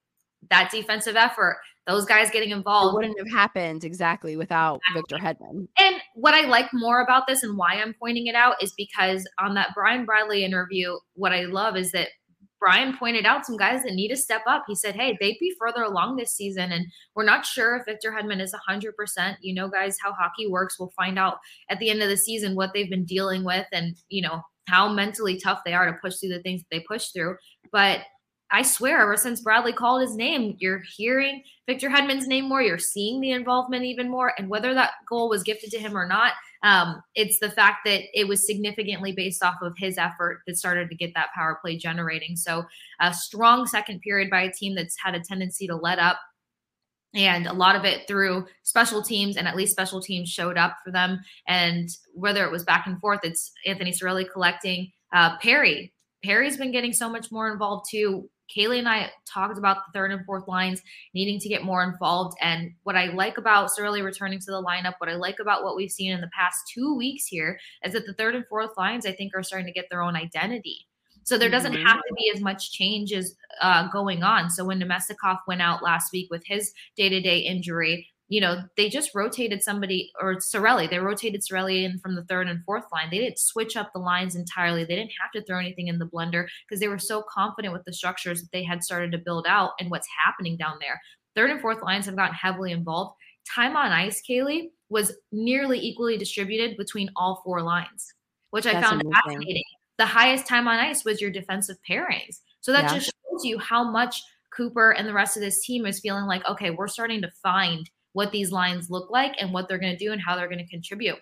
[0.50, 5.68] that defensive effort, those guys getting involved it wouldn't have happened exactly without Victor Hedman.
[5.78, 9.26] And what I like more about this and why I'm pointing it out is because
[9.38, 12.08] on that Brian Bradley interview, what I love is that
[12.64, 14.64] Brian pointed out some guys that need to step up.
[14.66, 18.10] He said, Hey, they'd be further along this season, and we're not sure if Victor
[18.10, 19.36] Hedman is 100%.
[19.42, 20.78] You know, guys, how hockey works.
[20.80, 21.36] We'll find out
[21.68, 24.90] at the end of the season what they've been dealing with and, you know, how
[24.90, 27.36] mentally tough they are to push through the things that they push through.
[27.70, 28.00] But
[28.50, 32.62] I swear, ever since Bradley called his name, you're hearing Victor Hedman's name more.
[32.62, 34.32] You're seeing the involvement even more.
[34.38, 36.32] And whether that goal was gifted to him or not,
[36.64, 40.88] um, it's the fact that it was significantly based off of his effort that started
[40.88, 42.36] to get that power play generating.
[42.36, 42.64] So,
[43.00, 46.18] a strong second period by a team that's had a tendency to let up.
[47.14, 50.78] And a lot of it through special teams and at least special teams showed up
[50.82, 51.20] for them.
[51.46, 55.92] And whether it was back and forth it's anthony cirelli collecting uh, perry.
[56.24, 60.12] Perry's been getting so much more involved too Kailey and I talked about the third
[60.12, 60.82] and fourth lines
[61.14, 62.36] needing to get more involved.
[62.40, 65.76] And what I like about Cirelli returning to the lineup, what I like about what
[65.76, 69.06] we've seen in the past two weeks here is that the third and fourth lines,
[69.06, 70.86] I think, are starting to get their own identity.
[71.24, 71.86] So there doesn't mm-hmm.
[71.86, 74.50] have to be as much change as uh, going on.
[74.50, 78.62] So when Namestnikov went out last week with his day to day injury, you know,
[78.76, 80.88] they just rotated somebody or Cirelli.
[80.88, 83.08] They rotated Cirelli in from the third and fourth line.
[83.10, 84.84] They didn't switch up the lines entirely.
[84.84, 87.84] They didn't have to throw anything in the blender because they were so confident with
[87.84, 91.00] the structures that they had started to build out and what's happening down there.
[91.36, 93.16] Third and fourth lines have gotten heavily involved.
[93.54, 98.14] Time on ice, Kailey, was nearly equally distributed between all four lines,
[98.50, 99.12] which That's I found amazing.
[99.26, 99.64] fascinating.
[99.98, 102.40] The highest time on ice was your defensive pairings.
[102.60, 102.94] So that yeah.
[102.94, 104.22] just shows you how much
[104.56, 107.90] Cooper and the rest of this team is feeling like, okay, we're starting to find
[108.14, 110.64] what these lines look like and what they're going to do and how they're going
[110.64, 111.18] to contribute.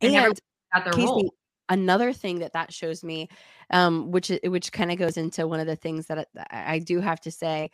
[0.00, 0.40] And, and
[0.84, 1.34] their Kasey, role.
[1.68, 3.28] Another thing that that shows me,
[3.70, 7.00] um, which which kind of goes into one of the things that I, I do
[7.00, 7.70] have to say,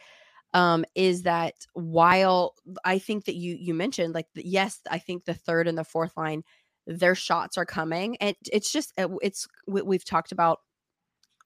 [0.54, 5.34] um, is that while I think that you you mentioned like yes, I think the
[5.34, 6.44] third and the fourth line,
[6.86, 10.60] their shots are coming, and it's just uh, it's we've talked about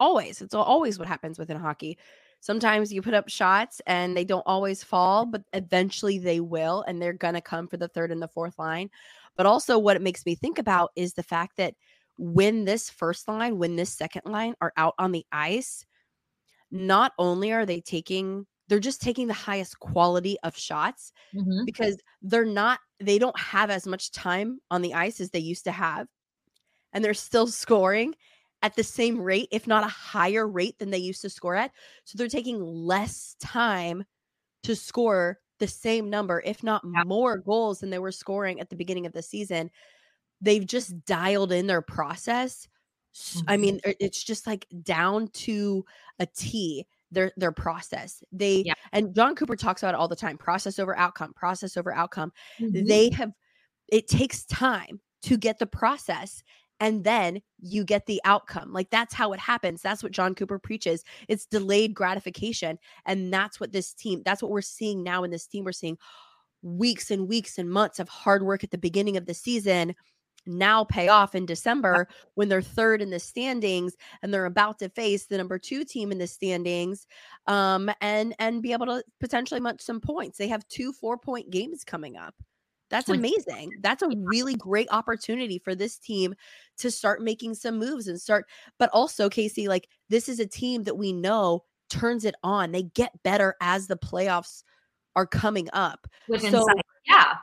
[0.00, 0.42] always.
[0.42, 1.96] It's always what happens within hockey
[2.42, 7.00] sometimes you put up shots and they don't always fall, but eventually they will, and
[7.00, 8.90] they're going to come for the third and the fourth line.
[9.36, 11.74] But also, what it makes me think about is the fact that
[12.18, 15.86] when this first line, when this second line are out on the ice,
[16.72, 21.64] not only are they taking, they're just taking the highest quality of shots mm-hmm.
[21.64, 25.64] because they're not, they don't have as much time on the ice as they used
[25.64, 26.08] to have.
[26.92, 28.14] And they're still scoring
[28.62, 31.72] at the same rate, if not a higher rate than they used to score at.
[32.04, 34.04] So they're taking less time
[34.62, 38.76] to score the same number, if not more goals than they were scoring at the
[38.76, 39.70] beginning of the season.
[40.40, 42.66] They've just dialed in their process.
[43.14, 43.50] Mm-hmm.
[43.50, 45.84] I mean, it's just like down to
[46.18, 48.24] a T their their process.
[48.32, 48.74] They yeah.
[48.92, 50.38] and Jon Cooper talks about it all the time.
[50.38, 52.32] Process over outcome, process over outcome.
[52.58, 52.86] Mm-hmm.
[52.86, 53.32] They have
[53.88, 56.42] it takes time to get the process
[56.82, 58.72] and then you get the outcome.
[58.72, 59.80] Like that's how it happens.
[59.82, 61.04] That's what Jon Cooper preaches.
[61.28, 62.76] It's delayed gratification.
[63.06, 65.62] And that's what this team, that's what we're seeing now in this team.
[65.62, 65.96] We're seeing
[66.60, 69.94] weeks and weeks and months of hard work at the beginning of the season
[70.44, 74.88] now pay off in December when they're third in the standings and they're about to
[74.88, 77.06] face the number 2 team in the standings
[77.46, 80.36] um and and be able to potentially munch some points.
[80.36, 82.34] They have two 4-point games coming up.
[82.92, 83.72] That's amazing.
[83.80, 86.34] That's a really great opportunity for this team
[86.76, 88.44] to start making some moves and start.
[88.78, 92.70] But also, Kasey, like this is a team that we know turns it on.
[92.70, 94.62] They get better as the playoffs
[95.16, 96.06] are coming up.
[96.28, 96.66] With so,
[97.06, 97.36] yeah.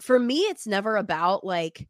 [0.00, 1.88] For me, it's never about like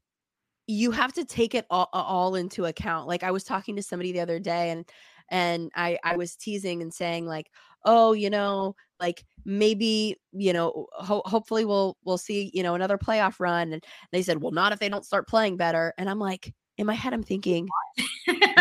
[0.66, 3.08] you have to take it all, all into account.
[3.08, 4.86] Like I was talking to somebody the other day and
[5.30, 7.50] and I I was teasing and saying like,
[7.84, 12.98] "Oh, you know, like maybe you know ho- hopefully we'll we'll see you know another
[12.98, 16.18] playoff run and they said well not if they don't start playing better and i'm
[16.18, 17.66] like in my head i'm thinking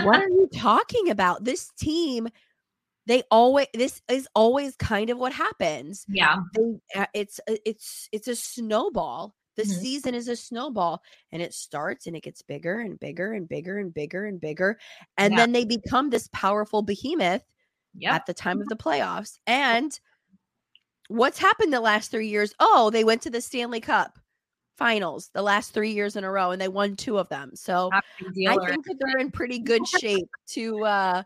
[0.03, 2.27] what are you talking about this team
[3.05, 8.07] they always this is always kind of what happens yeah they, uh, it's uh, it's
[8.11, 9.81] it's a snowball the mm-hmm.
[9.81, 11.01] season is a snowball
[11.31, 14.77] and it starts and it gets bigger and bigger and bigger and bigger and bigger
[15.17, 15.37] and yeah.
[15.37, 17.43] then they become this powerful behemoth
[17.97, 18.13] yep.
[18.13, 19.99] at the time of the playoffs and
[21.07, 22.53] what's happened the last three years?
[22.59, 24.19] Oh, they went to the Stanley Cup
[24.77, 27.51] finals the last three years in a row and they won two of them.
[27.55, 31.23] So I think that they're in pretty good shape to uh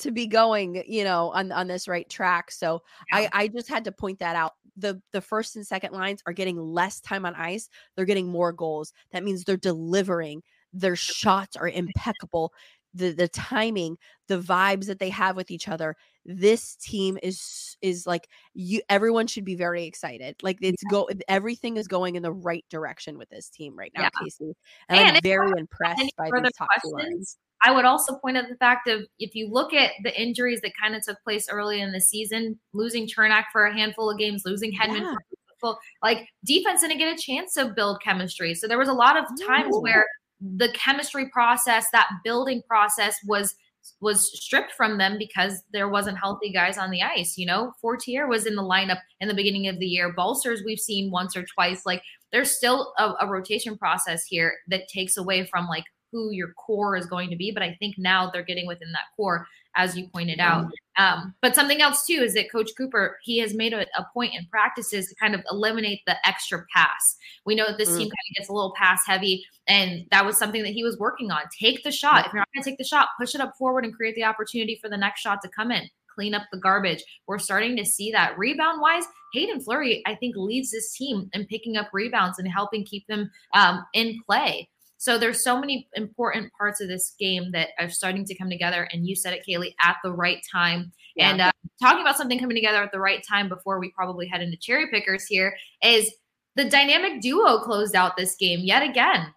[0.00, 2.50] to be going, you know, on on this right track.
[2.50, 3.28] So yeah.
[3.32, 4.54] I I just had to point that out.
[4.76, 7.68] The the first and second lines are getting less time on ice.
[7.94, 8.92] They're getting more goals.
[9.12, 10.42] That means they're delivering.
[10.72, 12.52] Their shots are impeccable
[12.98, 15.96] the the timing, the vibes that they have with each other.
[16.24, 20.36] This team is is like you everyone should be very excited.
[20.42, 20.90] Like it's yeah.
[20.90, 24.10] go everything is going in the right direction with this team right now, yeah.
[24.10, 24.52] Kasey.
[24.88, 27.38] And, and I'm very impressed by these top lines.
[27.62, 30.72] I would also point out the fact of if you look at the injuries that
[30.80, 34.42] kind of took place early in the season, losing Cernak for a handful of games,
[34.44, 35.14] losing Hedman yeah.
[35.60, 38.54] for like defense didn't get a chance to build chemistry.
[38.54, 39.80] So there was a lot of times Ooh.
[39.80, 40.06] where
[40.40, 43.54] the chemistry process, that building process was
[44.00, 47.38] was stripped from them because there wasn't healthy guys on the ice.
[47.38, 50.12] You know, Fortier was in the lineup in the beginning of the year.
[50.12, 51.86] Balcers we've seen once or twice.
[51.86, 56.52] Like there's still a, a rotation process here that takes away from like who your
[56.54, 57.50] core is going to be.
[57.52, 59.46] But I think now they're getting within that core,
[59.78, 60.70] as you pointed out.
[60.98, 64.34] Um, but something else too is that Coach Cooper he has made a, a, point
[64.34, 67.16] in practices to kind of eliminate the extra pass.
[67.46, 67.98] We know that this mm.
[67.98, 70.98] team kind of gets a little pass heavy, and that was something that he was
[70.98, 71.42] working on.
[71.58, 72.26] Take the shot.
[72.26, 74.24] If you're not going to take the shot, push it up forward and create the
[74.24, 75.88] opportunity for the next shot to come in
[76.18, 77.04] clean up the garbage.
[77.28, 79.04] We're starting to see that rebound wise.
[79.34, 83.30] Haydn Fleury, I think, leads this team in picking up rebounds and helping keep them
[83.54, 84.68] um, in play.
[84.98, 88.88] So there's so many important parts of this game that are starting to come together.
[88.92, 90.92] And you said it, Kailey, at the right time.
[91.14, 91.30] Yeah.
[91.30, 94.42] And uh, talking about something coming together at the right time before we probably head
[94.42, 96.12] into cherry pickers here is
[96.56, 99.32] the dynamic duo closed out this game yet again.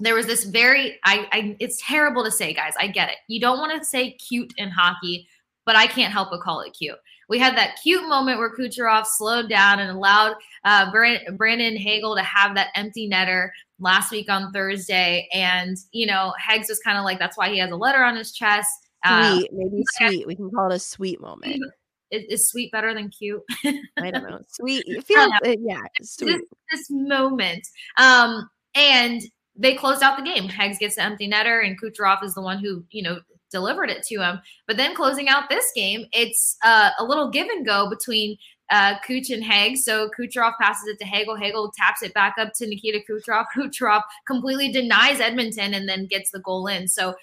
[0.00, 2.74] There was this very, I, I it's terrible to say, guys.
[2.76, 3.16] I get it.
[3.28, 5.28] You don't want to say cute in hockey,
[5.64, 6.98] but I can't help but call it cute.
[7.28, 12.22] We had that cute moment where Kucherov slowed down and allowed uh, Brandon Hagel to
[12.22, 15.28] have that empty netter last week on Thursday.
[15.32, 18.16] And, you know, Hegs was kind of like, that's why he has a letter on
[18.16, 18.70] his chest.
[19.04, 20.26] Uh, sweet, maybe sweet.
[20.26, 21.62] We can call it a sweet moment.
[22.10, 23.42] Is, is sweet better than cute?
[23.64, 24.40] I don't know.
[24.48, 24.84] Sweet.
[24.86, 26.32] It feels, uh, yeah, sweet.
[26.32, 27.66] This, this moment.
[27.96, 29.22] Um, and
[29.56, 30.48] they closed out the game.
[30.48, 33.20] Hegs gets the empty netter, and Kucherov is the one who, you know,
[33.54, 34.40] delivered it to him.
[34.66, 38.36] But then closing out this game, it's uh, a little give and go between
[38.70, 39.76] uh, Kuch and Hag.
[39.76, 41.36] So Kucherov passes it to Hagel.
[41.36, 43.46] Hagel taps it back up to Nikita Kucherov.
[43.56, 46.88] Kucherov completely denies Edmonton and then gets the goal in.
[46.88, 47.14] So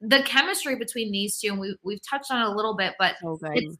[0.00, 3.14] the chemistry between these two, and we, we've touched on it a little bit, but
[3.54, 3.76] it's,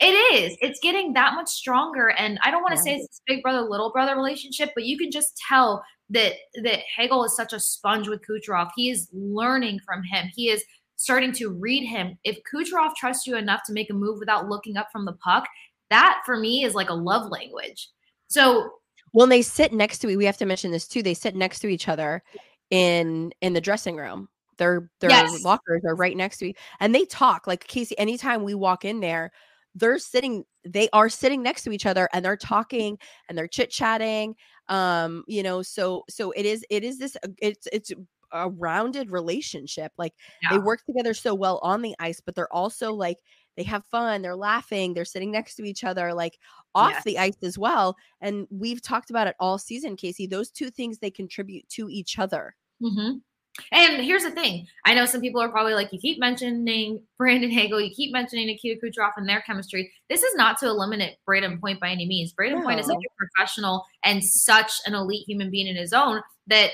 [0.00, 0.56] it is.
[0.60, 2.10] It's getting that much stronger.
[2.10, 5.10] And I don't want to say it's big brother, little brother relationship, but you can
[5.10, 8.70] just tell that that Hagel is such a sponge with Kucherov.
[8.76, 10.30] He is learning from him.
[10.34, 10.64] He is
[10.98, 12.18] starting to read him.
[12.24, 15.48] If Kucherov trusts you enough to make a move without looking up from the puck,
[15.90, 17.88] that for me is like a love language.
[18.26, 18.70] So
[19.12, 21.02] when they sit next to we have to mention this too.
[21.02, 22.22] They sit next to each other
[22.70, 24.28] in in the dressing room.
[24.58, 25.44] Their their yes.
[25.44, 27.92] lockers are right next to me, and they talk like Kasey.
[27.96, 29.30] Anytime we walk in there,
[29.76, 30.44] they're sitting.
[30.64, 34.34] They are sitting next to each other, and they're talking and they're chit chatting.
[34.68, 37.92] Um, you know, so so it is it is this it's it's
[38.32, 39.92] a rounded relationship.
[39.98, 40.50] Like yeah.
[40.50, 43.18] they work together so well on the ice, but they're also like
[43.56, 46.38] they have fun, they're laughing, they're sitting next to each other, like
[46.74, 47.04] off yes.
[47.04, 47.96] the ice as well.
[48.20, 50.30] And we've talked about it all season, Kasey.
[50.30, 52.54] Those two things they contribute to each other.
[52.80, 53.18] Mm-hmm.
[53.72, 54.66] And here's the thing.
[54.84, 58.46] I know some people are probably like, you keep mentioning Brandon Hagel, you keep mentioning
[58.46, 59.92] Nikita Kucherov and their chemistry.
[60.08, 62.32] This is not to eliminate Brayden Point by any means.
[62.32, 62.62] Brayden no.
[62.62, 66.70] Point is such a professional and such an elite human being in his own that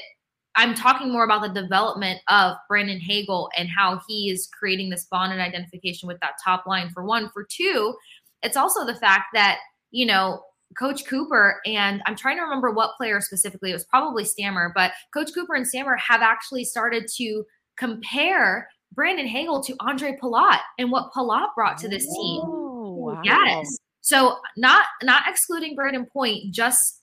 [0.56, 5.04] I'm talking more about the development of Brandon Hagel and how he is creating this
[5.04, 7.30] bond and identification with that top line for one.
[7.30, 7.94] For two,
[8.42, 9.58] it's also the fact that,
[9.90, 10.42] you know,
[10.78, 14.92] Coach Cooper and I'm trying to remember what player specifically, it was probably Stammer, but
[15.12, 17.44] Coach Cooper and Stammer have actually started to
[17.76, 22.42] compare Brandon Hagel to Ondrej Palat and what Palat brought to this team.
[22.44, 23.20] Oh, wow.
[23.24, 23.78] Yes.
[24.00, 27.02] So not not excluding Brayden Point, just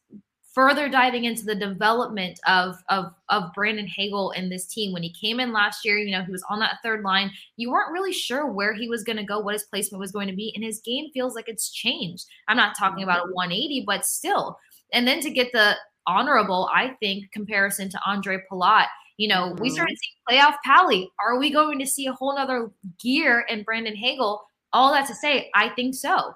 [0.54, 4.92] further diving into the development of, of of Brandon Hagel and this team.
[4.94, 7.32] When he came in last year, you know, he was on that third line.
[7.58, 10.28] You weren't really sure where he was going to go, what his placement was going
[10.28, 12.26] to be, and his game feels like it's changed.
[12.48, 13.36] I'm not talking about a mm-hmm.
[13.36, 14.58] 180, but still.
[14.94, 15.76] And then to get the
[16.08, 18.88] honorable, I think, comparison to Ondrej Palat.
[19.18, 19.62] You know, mm-hmm.
[19.62, 21.10] we started seeing playoff Pally.
[21.20, 24.42] Are we going to see a whole nother gear in Brandon Hagel?
[24.74, 26.34] All that to say, I think so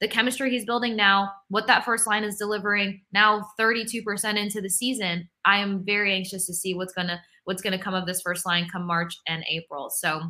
[0.00, 4.70] the chemistry he's building now, what that first line is delivering now 32% into the
[4.70, 8.46] season, I am very anxious to see what's gonna what's gonna come of this first
[8.46, 9.90] line come March and April.
[9.90, 10.22] So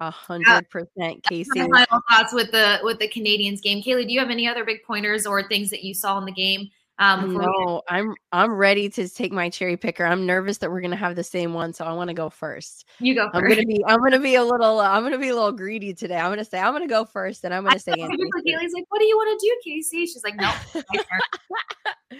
[0.00, 1.46] a hundred percent Kasey.
[1.54, 3.82] Final thoughts with the with the Canadiens game.
[3.82, 6.32] Kailey, do you have any other big pointers or things that you saw in the
[6.32, 10.04] game um, no, I'm I'm ready to take my cherry picker.
[10.04, 12.86] I'm nervous that we're gonna have the same one, so I want to go first.
[13.00, 13.28] You go.
[13.32, 15.50] i I'm gonna be I'm gonna be a little uh, I'm gonna be a little
[15.50, 16.16] greedy today.
[16.16, 17.92] I'm gonna say I'm gonna go first, and I'm gonna I say.
[17.92, 20.52] Kailey's like, "What do you want to do, Kasey?" She's like, "No."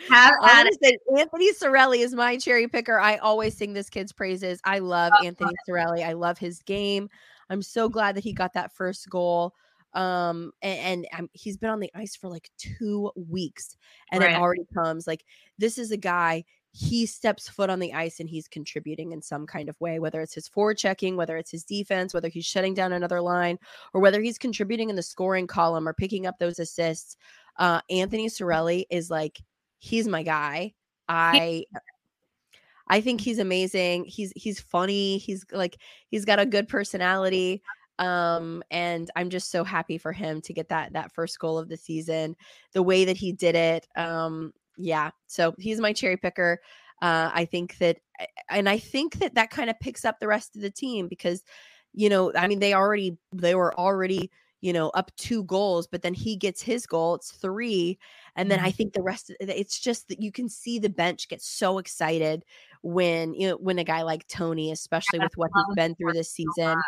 [0.08, 2.98] have gonna say Anthony Cirelli is my cherry picker.
[2.98, 4.60] I always sing this kid's praises.
[4.64, 6.04] I love oh, Anthony Cirelli.
[6.04, 7.08] I love his game.
[7.48, 9.54] I'm so glad that he got that first goal
[9.94, 13.76] um and, and um, he's been on the ice for like two weeks
[14.12, 14.32] and right.
[14.32, 15.24] it already comes like
[15.58, 19.46] this is a guy he steps foot on the ice and he's contributing in some
[19.46, 22.74] kind of way whether it's his forward checking whether it's his defense whether he's shutting
[22.74, 23.58] down another line
[23.92, 27.16] or whether he's contributing in the scoring column or picking up those assists
[27.58, 29.40] uh anthony cirelli is like
[29.78, 30.72] he's my guy
[31.08, 31.64] i
[32.88, 34.04] I think he's amazing.
[34.04, 35.18] He's he's funny.
[35.18, 35.78] He's like
[36.08, 37.62] he's got a good personality
[37.98, 41.68] um and i'm just so happy for him to get that that first goal of
[41.68, 42.34] the season
[42.72, 46.60] the way that he did it um yeah so he's my cherry picker
[47.02, 47.98] uh i think that
[48.50, 51.44] and i think that that kind of picks up the rest of the team because
[51.92, 54.30] you know i mean they already they were already
[54.64, 57.98] you know up two goals but then he gets his goal it's three
[58.34, 58.76] and then i mm-hmm.
[58.76, 62.42] think the rest of it's just that you can see the bench get so excited
[62.80, 66.30] when you know when a guy like tony especially with what he's been through this
[66.30, 66.80] season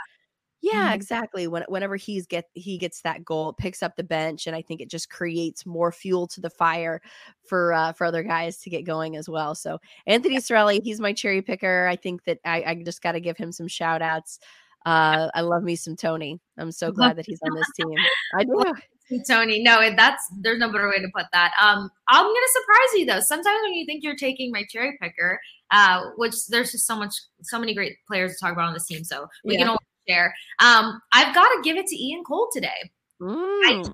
[0.63, 1.47] Yeah, exactly.
[1.47, 4.63] When whenever he's get he gets that goal, it picks up the bench, and I
[4.63, 7.01] think it just creates more fuel to the fire
[7.47, 9.55] for uh, for other guys to get going as well.
[9.55, 11.87] So Anthony Cirelli, he's my cherry picker.
[11.87, 14.39] I think that I, I just got to give him some shout outs.
[14.87, 16.41] Uh, I love me some Tony.
[16.59, 17.95] I'm so glad that he's on this team.
[18.39, 18.45] I
[19.09, 19.21] do.
[19.29, 21.53] Tony, no, that's there's no better way to put that.
[21.61, 23.21] Um, I'm gonna surprise you though.
[23.21, 25.41] Sometimes when you think you're taking my cherry picker,
[25.71, 28.87] uh, which there's just so much, so many great players to talk about on this
[28.87, 29.61] team, so we yeah.
[29.61, 30.35] can only share.
[30.61, 32.91] Um, I've got to give it to Ian Cole today.
[33.21, 33.35] Mm.
[33.35, 33.85] I,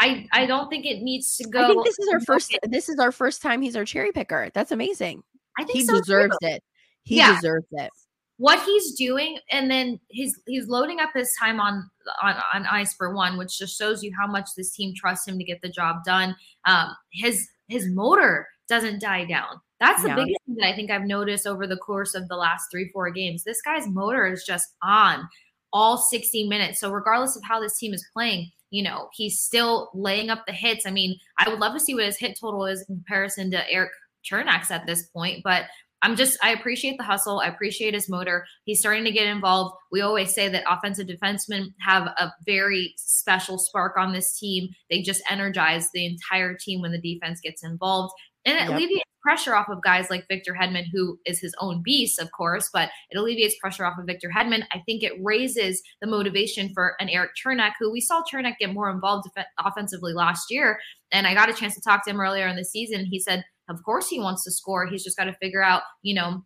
[0.00, 1.62] I, I don't think it needs to go.
[1.62, 2.58] I think this is our first.
[2.68, 4.50] This is our first time he's our cherry picker.
[4.54, 5.22] That's amazing.
[5.58, 6.48] I think he so deserves too.
[6.48, 6.64] it.
[7.04, 7.34] He yeah.
[7.34, 7.90] deserves it.
[8.38, 11.88] What he's doing, and then he's he's loading up his time on
[12.22, 15.38] on on ice for one, which just shows you how much this team trusts him
[15.38, 16.34] to get the job done.
[16.64, 19.60] Um, his his motor doesn't die down.
[19.78, 22.68] That's the biggest thing that I think I've noticed over the course of the last
[22.70, 23.42] three, four games.
[23.42, 25.28] This guy's motor is just on
[25.72, 26.80] all 60 minutes.
[26.80, 30.52] So regardless of how this team is playing, you know, he's still laying up the
[30.52, 30.86] hits.
[30.86, 33.70] I mean, I would love to see what his hit total is in comparison to
[33.70, 33.92] Erik
[34.24, 35.64] Cernak's at this point, but
[36.02, 37.40] I'm just I appreciate the hustle.
[37.40, 38.44] I appreciate his motor.
[38.64, 39.76] He's starting to get involved.
[39.92, 44.68] We always say that offensive defensemen have a very special spark on this team.
[44.90, 48.14] They just energize the entire team when the defense gets involved.
[48.44, 48.70] And it yep.
[48.70, 52.68] alleviates pressure off of guys like Victor Hedman, who is his own beast, of course,
[52.72, 54.64] but it alleviates pressure off of Victor Hedman.
[54.72, 58.74] I think it raises the motivation for an Erik Cernak, who we saw Cernak get
[58.74, 60.78] more involved offensively last year.
[61.12, 63.06] And I got a chance to talk to him earlier in the season.
[63.06, 64.86] He said, of course, he wants to score.
[64.86, 66.44] He's just got to figure out, you know,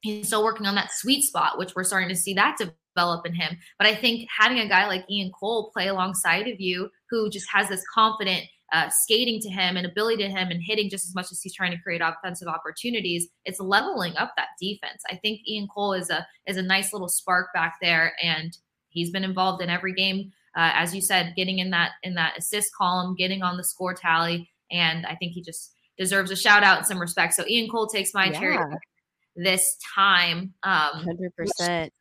[0.00, 2.58] he's still working on that sweet spot, which we're starting to see that
[2.94, 3.56] develop in him.
[3.78, 7.46] But I think having a guy like Ian Cole play alongside of you, who just
[7.52, 11.14] has this confident uh, skating to him and ability to him and hitting just as
[11.14, 15.02] much as he's trying to create offensive opportunities, it's leveling up that defense.
[15.10, 18.56] I think Ian Cole is a is a nice little spark back there, and
[18.88, 20.32] he's been involved in every game.
[20.56, 23.94] Uh, as you said, getting in that in that assist column, getting on the score
[23.94, 27.34] tally, and I think he just deserves a shout out and some respect.
[27.34, 28.40] So Ian Cole takes my yeah.
[28.40, 28.76] cherry
[29.36, 30.54] this time.
[30.62, 31.92] Um, Hundred percent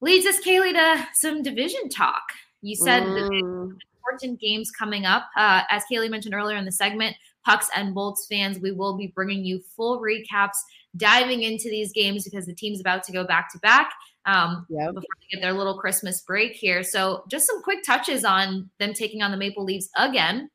[0.00, 2.22] leads us, Kailey, to some division talk.
[2.62, 3.72] You said mm
[4.10, 5.28] important games coming up.
[5.36, 9.08] Uh, as Kailey mentioned earlier in the segment, Pucks and Bolts fans, we will be
[9.08, 10.56] bringing you full recaps,
[10.96, 13.92] diving into these games because the team's about to go back to back
[14.26, 14.94] um, yep.
[14.94, 16.82] before they get their little Christmas break here.
[16.82, 20.50] So, just some quick touches on them taking on the Maple Leafs again.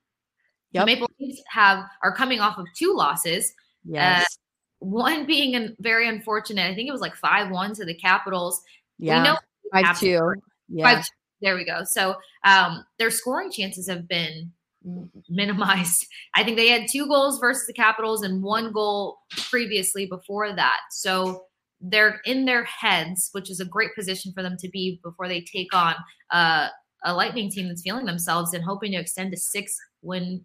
[0.72, 0.82] Yep.
[0.82, 3.52] The Maple Leafs have are coming off of two losses.
[3.84, 4.22] Yes.
[4.22, 4.26] Uh,
[4.80, 6.70] one being a very unfortunate.
[6.70, 8.62] I think it was like five one to the Capitals.
[9.00, 9.22] Yeah.
[9.22, 9.38] We know
[9.72, 10.34] five two.
[10.68, 10.96] Yeah.
[10.96, 11.06] Five
[11.46, 11.84] there we go.
[11.84, 14.52] So um, their scoring chances have been
[15.30, 16.08] minimized.
[16.36, 20.80] I think they had two goals versus the Capitals and one goal previously before that.
[20.92, 21.46] So
[21.80, 25.42] they're in their heads, which is a great position for them to be before they
[25.42, 25.96] take on
[26.32, 26.70] uh,
[27.04, 30.44] a Lightning team that's feeling themselves and hoping to extend a six win,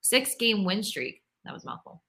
[0.00, 1.22] six game win streak.
[1.44, 2.02] That was mouthful.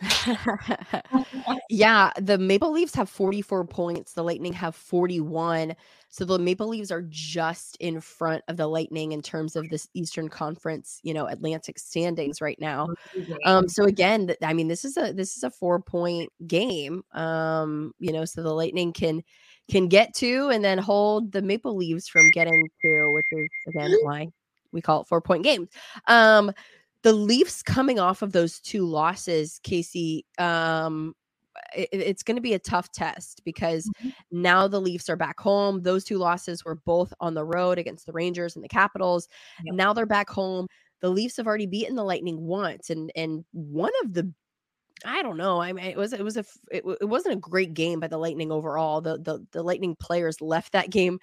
[1.70, 4.12] yeah, the Maple Leafs have 44 points.
[4.12, 5.74] The Lightning have 41.
[6.10, 9.88] So the Maple Leafs are just in front of the Lightning in terms of this
[9.94, 12.88] Eastern Conference, you know, Atlantic standings right now.
[13.44, 17.02] Um, so again, I mean, this is a this is a four point game.
[17.12, 19.22] Um, you know, so the Lightning can
[19.70, 23.92] can get to and then hold the Maple Leafs from getting to, which is again
[24.02, 24.28] why
[24.72, 25.68] we call it four point games.
[26.06, 26.52] Um,
[27.02, 31.14] the Leafs coming off of those two losses, Kasey, um,
[31.74, 34.10] it, it's going to be a tough test because mm-hmm.
[34.30, 35.82] now the Leafs are back home.
[35.82, 39.28] Those two losses were both on the road against the Rangers and the Capitals.
[39.64, 39.74] Yep.
[39.74, 40.66] Now they're back home.
[41.00, 44.32] The Leafs have already beaten the Lightning once, and and one of the
[45.04, 45.60] I don't know.
[45.60, 48.18] I mean, it was it was a it, it wasn't a great game by the
[48.18, 49.00] Lightning overall.
[49.00, 51.20] The the the Lightning players left that game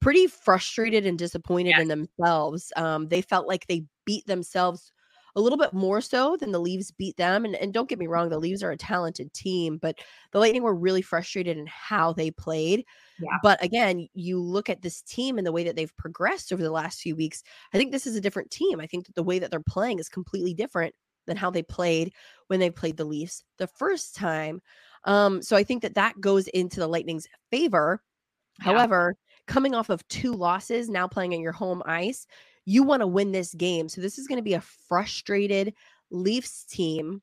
[0.00, 1.80] pretty frustrated and disappointed yeah.
[1.82, 2.72] in themselves.
[2.76, 4.92] Um, they felt like they beat themselves
[5.36, 7.44] a little bit more so than the Leafs beat them.
[7.44, 9.98] And, and don't get me wrong, the Leafs are a talented team, but
[10.32, 12.84] the Lightning were really frustrated in how they played.
[13.20, 13.38] Yeah.
[13.42, 16.70] But again, you look at this team and the way that they've progressed over the
[16.70, 17.42] last few weeks.
[17.72, 18.80] I think this is a different team.
[18.80, 20.94] I think that the way that they're playing is completely different
[21.26, 22.12] than how they played
[22.46, 24.60] when they played the Leafs the first time.
[25.04, 28.02] Um, so I think that that goes into the Lightning's favor.
[28.58, 28.72] Yeah.
[28.72, 29.16] However,
[29.46, 32.26] coming off of two losses, now playing at your home ice,
[32.68, 33.88] you want to win this game.
[33.88, 35.72] So this is going to be a frustrated
[36.10, 37.22] Leafs team.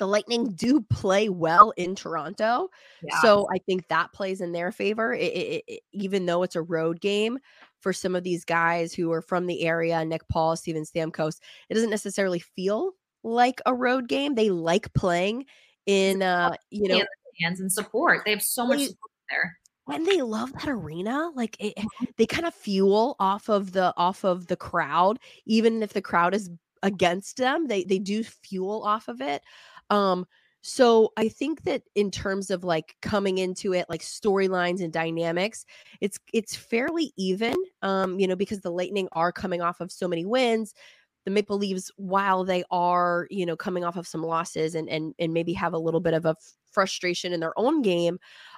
[0.00, 2.68] The Lightning do play well in Toronto.
[3.00, 3.20] Yeah.
[3.20, 6.62] So I think that plays in their favor, it, it, it, even though it's a
[6.62, 7.38] road game
[7.78, 11.38] for some of these guys who are from the area, Nick Paul, Steven Stamkos.
[11.68, 14.34] It doesn't necessarily feel like a road game.
[14.34, 15.44] They like playing
[15.86, 17.04] in, uh, you know,
[17.40, 18.22] hands and support.
[18.24, 19.56] They have so much support there
[19.88, 22.04] and they love that arena like it, mm-hmm.
[22.16, 26.34] they kind of fuel off of the off of the crowd even if the crowd
[26.34, 26.50] is
[26.82, 29.42] against them they they do fuel off of it
[29.90, 30.26] um
[30.60, 35.64] so i think that in terms of like coming into it like storylines and dynamics
[36.00, 40.06] it's it's fairly even um you know because the lightning are coming off of so
[40.06, 40.74] many wins
[41.28, 45.14] the maple leafs while they are you know coming off of some losses and and
[45.18, 46.34] and maybe have a little bit of a
[46.72, 48.14] frustration in their own game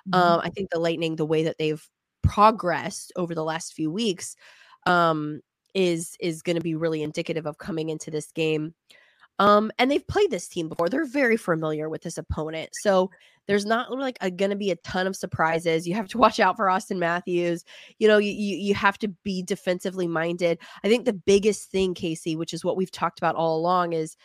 [0.09, 0.15] mm-hmm.
[0.15, 1.89] um i think the lightning the way that they've
[2.23, 4.37] progressed over the last few weeks
[4.87, 5.41] um
[5.75, 8.75] is is going to be really indicative of coming into this game.
[9.41, 10.91] Um, and they've played this team before.
[10.91, 12.71] They're very familiar with this opponent.
[12.75, 13.11] So
[13.47, 15.89] there's not like going to be a ton of surprises.
[15.89, 17.65] You have to watch out for Auston Matthews.
[17.99, 20.59] You know, you, you you have to be defensively minded.
[20.85, 24.17] I think the biggest thing, Kasey, which is what we've talked about all along, is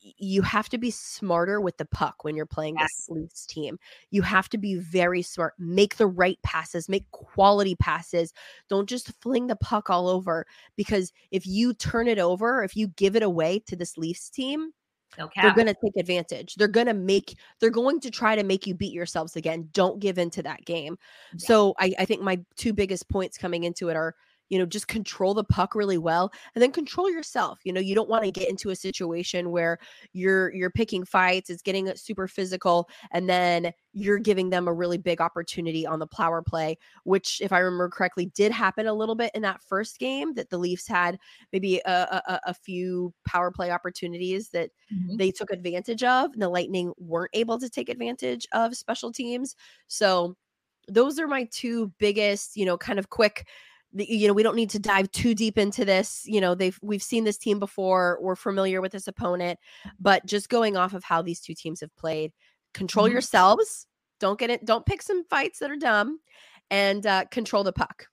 [0.00, 2.88] you have to be smarter with the puck when you're playing yes.
[2.96, 3.78] this Leafs team.
[4.10, 5.54] You have to be very smart.
[5.58, 8.32] Make the right passes, make quality passes.
[8.68, 12.88] Don't just fling the puck all over because if you turn it over, if you
[12.88, 14.72] give it away to this Leafs team,
[15.18, 15.42] Okay.
[15.42, 16.54] They're going to take advantage.
[16.56, 19.68] They're going to make, they're going to try to make you beat yourselves again.
[19.72, 20.98] Don't give into that game.
[21.34, 21.46] Yeah.
[21.46, 24.14] So I, I think my two biggest points coming into it are
[24.48, 27.94] you know just control the puck really well and then control yourself you know you
[27.94, 29.78] don't want to get into a situation where
[30.12, 34.98] you're you're picking fights it's getting super physical and then you're giving them a really
[34.98, 39.14] big opportunity on the power play which if i remember correctly did happen a little
[39.14, 41.18] bit in that first game that the leafs had
[41.52, 45.16] maybe a, a, a few power play opportunities that mm-hmm.
[45.16, 49.56] they took advantage of and the lightning weren't able to take advantage of special teams
[49.88, 50.36] so
[50.88, 53.46] those are my two biggest you know kind of quick
[53.94, 57.02] you know we don't need to dive too deep into this you know they've we've
[57.02, 59.58] seen this team before we're familiar with this opponent
[60.00, 62.32] but just going off of how these two teams have played
[62.72, 63.12] control mm-hmm.
[63.12, 63.86] yourselves
[64.20, 66.18] don't get it don't pick some fights that are dumb
[66.70, 68.06] and uh, control the puck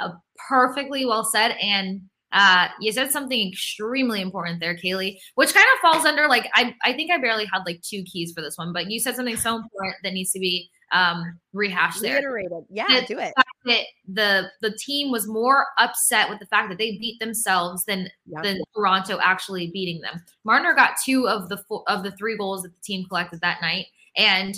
[0.00, 0.10] uh,
[0.48, 2.02] perfectly well said and
[2.34, 6.74] uh, you said something extremely important there, Kailey, which kind of falls under like I
[6.82, 9.36] I think I barely had like two keys for this one, but you said something
[9.36, 12.14] so important that needs to be um rehashed there.
[12.14, 12.64] Reiterated.
[12.70, 13.34] Yeah, do it.
[13.66, 18.08] That the the team was more upset with the fact that they beat themselves than
[18.26, 18.40] yeah.
[18.42, 20.22] than Toronto actually beating them.
[20.44, 23.60] Marner got two of the four, of the three goals that the team collected that
[23.60, 23.86] night,
[24.16, 24.54] and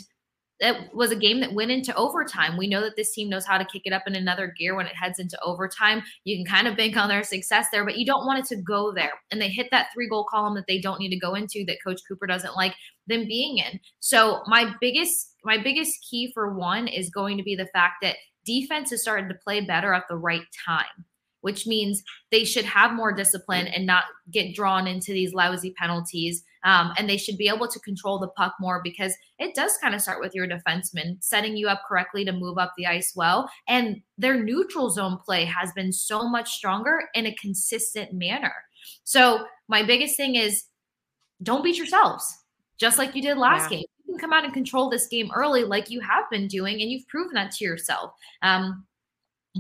[0.59, 2.57] it was a game that went into overtime.
[2.57, 4.87] We know that this team knows how to kick it up in another gear when
[4.87, 6.03] it heads into overtime.
[6.25, 8.63] You can kind of bank on their success there, but you don't want it to
[8.63, 9.13] go there.
[9.31, 11.79] And they hit that three goal column that they don't need to go into that
[11.85, 12.75] Coach Cooper doesn't like
[13.07, 13.81] them being in.
[14.01, 18.17] So my biggest my biggest key for one is going to be the fact that
[18.45, 21.05] defense is starting to play better at the right time
[21.47, 22.03] which means
[22.33, 24.03] they should have more discipline and not
[24.33, 26.43] get drawn into these lousy penalties.
[26.67, 29.95] Um, and they should be able to control the puck more because it does kind
[29.95, 33.49] of start with your defenseman setting you up correctly to move up the ice well.
[33.69, 38.53] And their neutral zone play has been so much stronger in a consistent manner.
[39.05, 40.65] So, my biggest thing is
[41.43, 42.25] don't beat yourselves,
[42.79, 43.79] just like you did last yeah.
[43.79, 43.87] game.
[44.05, 46.91] You can come out and control this game early, like you have been doing, and
[46.91, 48.13] you've proven that to yourself.
[48.43, 48.87] Um,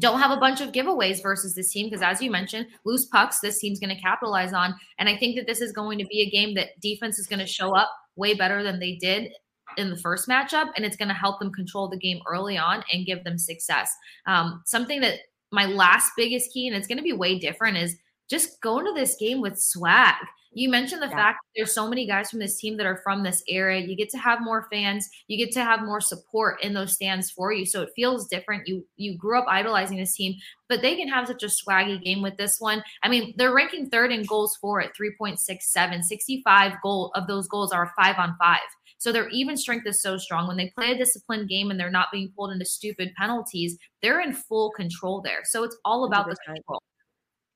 [0.00, 3.40] don't have a bunch of giveaways versus this team because as you mentioned loose pucks
[3.40, 4.74] this team's going to capitalize on.
[4.98, 7.40] And i think that this is going to be a game that defense is going
[7.40, 9.30] to show up way better than they did
[9.76, 12.82] in the first matchup and it's going to help them control the game early on
[12.92, 13.94] and give them success.
[14.26, 15.18] Um, something that
[15.52, 17.96] my last biggest key and it's going to be way different is
[18.28, 20.14] just go into this game with swag
[20.56, 21.16] you mentioned the yeah.
[21.16, 23.86] fact there's so many guys from this team that are from this area.
[23.86, 25.06] You get to have more fans.
[25.28, 27.66] You get to have more support in those stands for you.
[27.66, 28.66] So it feels different.
[28.66, 30.34] You you grew up idolizing this team,
[30.70, 32.82] but they can have such a swaggy game with this one.
[33.02, 36.02] I mean, they're ranking third in goals for at 3.67.
[36.02, 38.60] 65 goal of those goals are five on five.
[38.96, 40.48] So their even strength is so strong.
[40.48, 44.22] When they play a disciplined game and they're not being pulled into stupid penalties, they're
[44.22, 45.40] in full control there.
[45.44, 46.30] So it's all about 100%.
[46.30, 46.82] the control.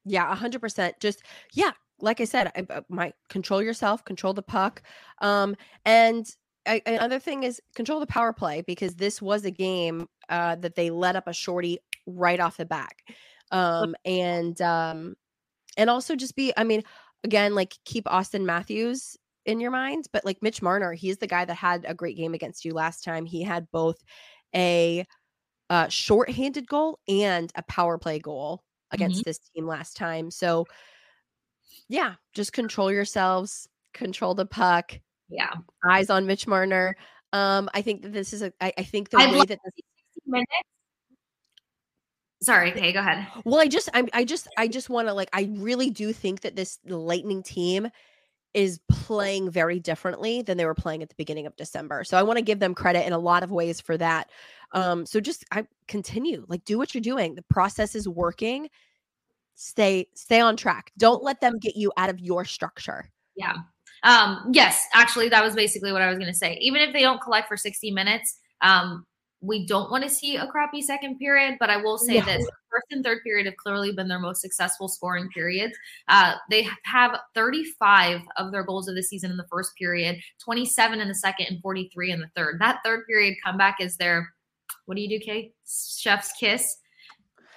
[0.05, 1.01] Yeah, 100%.
[1.01, 1.23] Just,
[1.55, 4.83] yeah, like I said, I, uh, my control yourself, control the puck.
[5.21, 6.27] Um, and
[6.67, 10.75] I, another thing is control the power play because this was a game uh, that
[10.75, 13.05] they let up a shorty right off the back.
[13.51, 15.15] Um, and um,
[15.77, 16.83] and also just be, I mean,
[17.25, 21.45] again, like keep Auston Matthews in your mind, but like Mitch Marner, he's the guy
[21.45, 23.25] that had a great game against you last time.
[23.27, 23.97] He had both
[24.55, 25.07] a
[25.71, 29.31] uh, short-handed goal and a power play goal against mm-hmm.
[29.31, 30.31] this team last time.
[30.31, 30.67] So
[31.89, 34.99] yeah, just control yourselves, control the puck.
[35.29, 35.53] Yeah.
[35.85, 36.97] Eyes on Mitch Marner.
[37.33, 39.75] Um, I think that this is a I, I think the I way that this
[40.27, 40.51] minutes.
[42.43, 43.27] Sorry, okay, go ahead.
[43.45, 46.41] Well, I just I I just I just want to like I really do think
[46.41, 47.89] that this Lightning team
[48.55, 52.03] is playing very differently than they were playing at the beginning of December.
[52.03, 54.29] So I want to give them credit in a lot of ways for that.
[54.73, 57.35] Um, so just I continue, like do what you're doing.
[57.35, 58.69] The process is working.
[59.63, 60.91] Stay stay on track.
[60.97, 63.11] Don't let them get you out of your structure.
[63.37, 63.57] Yeah.
[64.05, 66.57] Um, yes, actually, that was basically what I was going to say.
[66.63, 69.05] Even if they don't collect for 60 minutes, um,
[69.43, 71.59] we don't want to see a crappy second period.
[71.61, 72.25] But I will say no.
[72.25, 75.77] this first and third period have clearly been their most successful scoring periods.
[76.09, 81.03] Uh, they have 35 of their goals of the season in the first period, 27
[81.03, 82.59] in the second, and 43 in the third.
[82.61, 84.33] That third period comeback is their,
[84.87, 85.53] what do you do, Kay?
[85.67, 86.79] Chef's kiss.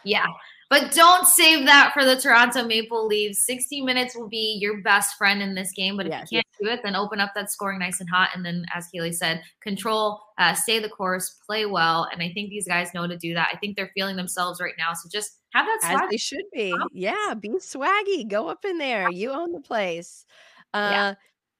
[0.04, 0.26] Yeah.
[0.74, 3.45] But don't save that for the Toronto Maple Leafs.
[3.45, 5.95] 60 minutes will be your best friend in this game.
[5.95, 8.32] But if yes, you can't do it, then open up that scoring nice and hot.
[8.34, 12.07] And then, as Kailey said, control, uh, stay the course, play well.
[12.11, 13.49] And I think these guys know to do that.
[13.53, 14.93] I think they're feeling themselves right now.
[14.93, 16.05] So just have that swag.
[16.05, 16.74] As they should be.
[16.91, 18.28] Yeah, be swaggy.
[18.28, 19.11] Go up in there.
[19.11, 20.26] You own the place.
[20.74, 21.13] Uh, yeah.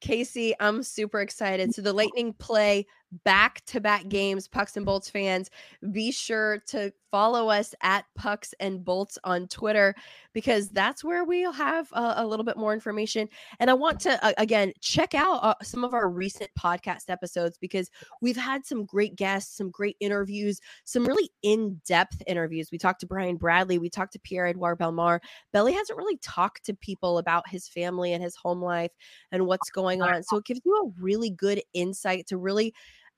[0.04, 1.76] Kasey, I'm super excited.
[1.76, 2.88] So the Lightning play
[3.24, 5.50] back to back games, Pucks and Bolts fans.
[5.92, 9.94] Be sure to follow us at Pucks and Bolts on Twitter
[10.34, 13.30] because that's where we'll have a, a little bit more information.
[13.60, 17.56] And I want to, uh, again, check out uh, some of our recent podcast episodes
[17.60, 22.70] because we've had some great guests, some great interviews, some really in depth interviews.
[22.72, 25.20] We talked to Brian Bradley, we talked to Pierre Edouard Bellemare.
[25.52, 28.92] Belly hasn't really talked to people about his family and his home life
[29.32, 30.24] and what's going on.
[30.24, 32.74] So it gives you a really good insight to really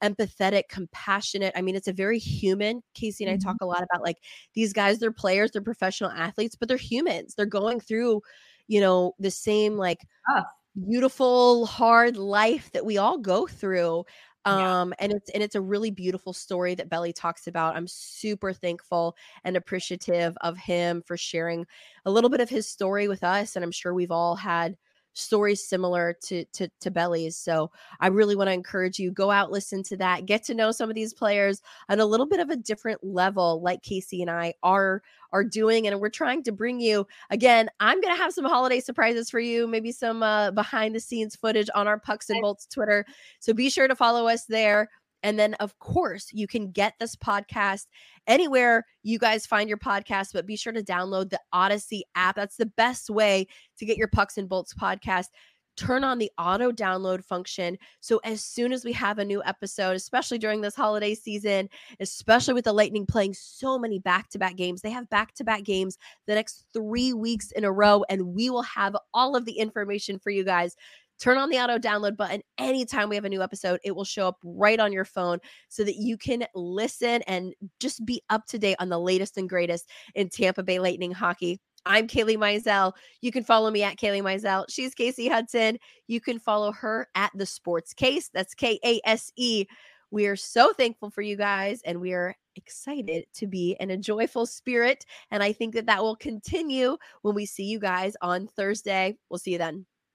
[0.05, 1.53] empathetic, compassionate.
[1.55, 2.81] I mean, it's a very human.
[2.95, 3.47] Kasey and I mm-hmm.
[3.47, 4.17] talk a lot about like
[4.53, 7.33] these guys, they're players, they're professional athletes, but they're humans.
[7.35, 8.21] They're going through,
[8.67, 9.99] you know, the same like
[10.29, 10.43] oh.
[10.87, 14.05] beautiful, hard life that we all go through.
[14.47, 15.05] Um, yeah.
[15.05, 17.75] and it's and it's a really beautiful story that Belly talks about.
[17.75, 21.65] I'm super thankful and appreciative of him for sharing
[22.05, 23.55] a little bit of his story with us.
[23.55, 24.77] And I'm sure we've all had
[25.15, 27.37] stories similar to to to Belly's.
[27.37, 30.71] So I really want to encourage you go out, listen to that, get to know
[30.71, 34.29] some of these players on a little bit of a different level, like Kasey and
[34.29, 35.01] I are
[35.31, 37.69] are doing, and we're trying to bring you again.
[37.79, 41.69] I'm gonna have some holiday surprises for you, maybe some uh, behind the scenes footage
[41.73, 43.05] on our Pucks and Bolts Twitter.
[43.39, 44.89] So be sure to follow us there.
[45.25, 47.87] And then, of course, you can get this podcast
[48.27, 52.35] anywhere you guys find your podcast, but be sure to download the Audacy app.
[52.35, 53.47] That's the best way
[53.79, 55.29] to get your Pucks and Bolts podcast
[55.75, 57.77] turn on the auto download function.
[57.99, 61.69] So as soon as we have a new episode, especially during this holiday season,
[61.99, 65.43] especially with the Lightning playing so many back to back games, they have back to
[65.43, 65.97] back games
[66.27, 70.19] the next three weeks in a row, and we will have all of the information
[70.19, 70.75] for you guys
[71.19, 73.79] turn on the auto download button anytime we have a new episode.
[73.83, 75.39] It will show up right on your phone
[75.69, 79.49] so that you can listen and just be up to date on the latest and
[79.49, 81.59] greatest in Tampa Bay Lightning hockey.
[81.87, 82.93] I'm Kailey Mizelle.
[83.21, 84.65] You can follow me at Kailey Mizelle.
[84.69, 85.77] She's Kasey Hudson.
[86.07, 88.29] You can follow her at the Sports Kase.
[88.33, 89.65] That's K A S E.
[90.09, 93.97] We are so thankful for you guys and we are excited to be in a
[93.97, 95.05] joyful spirit.
[95.29, 99.17] And I think that that will continue when we see you guys on Thursday.
[99.29, 99.85] We'll see you then.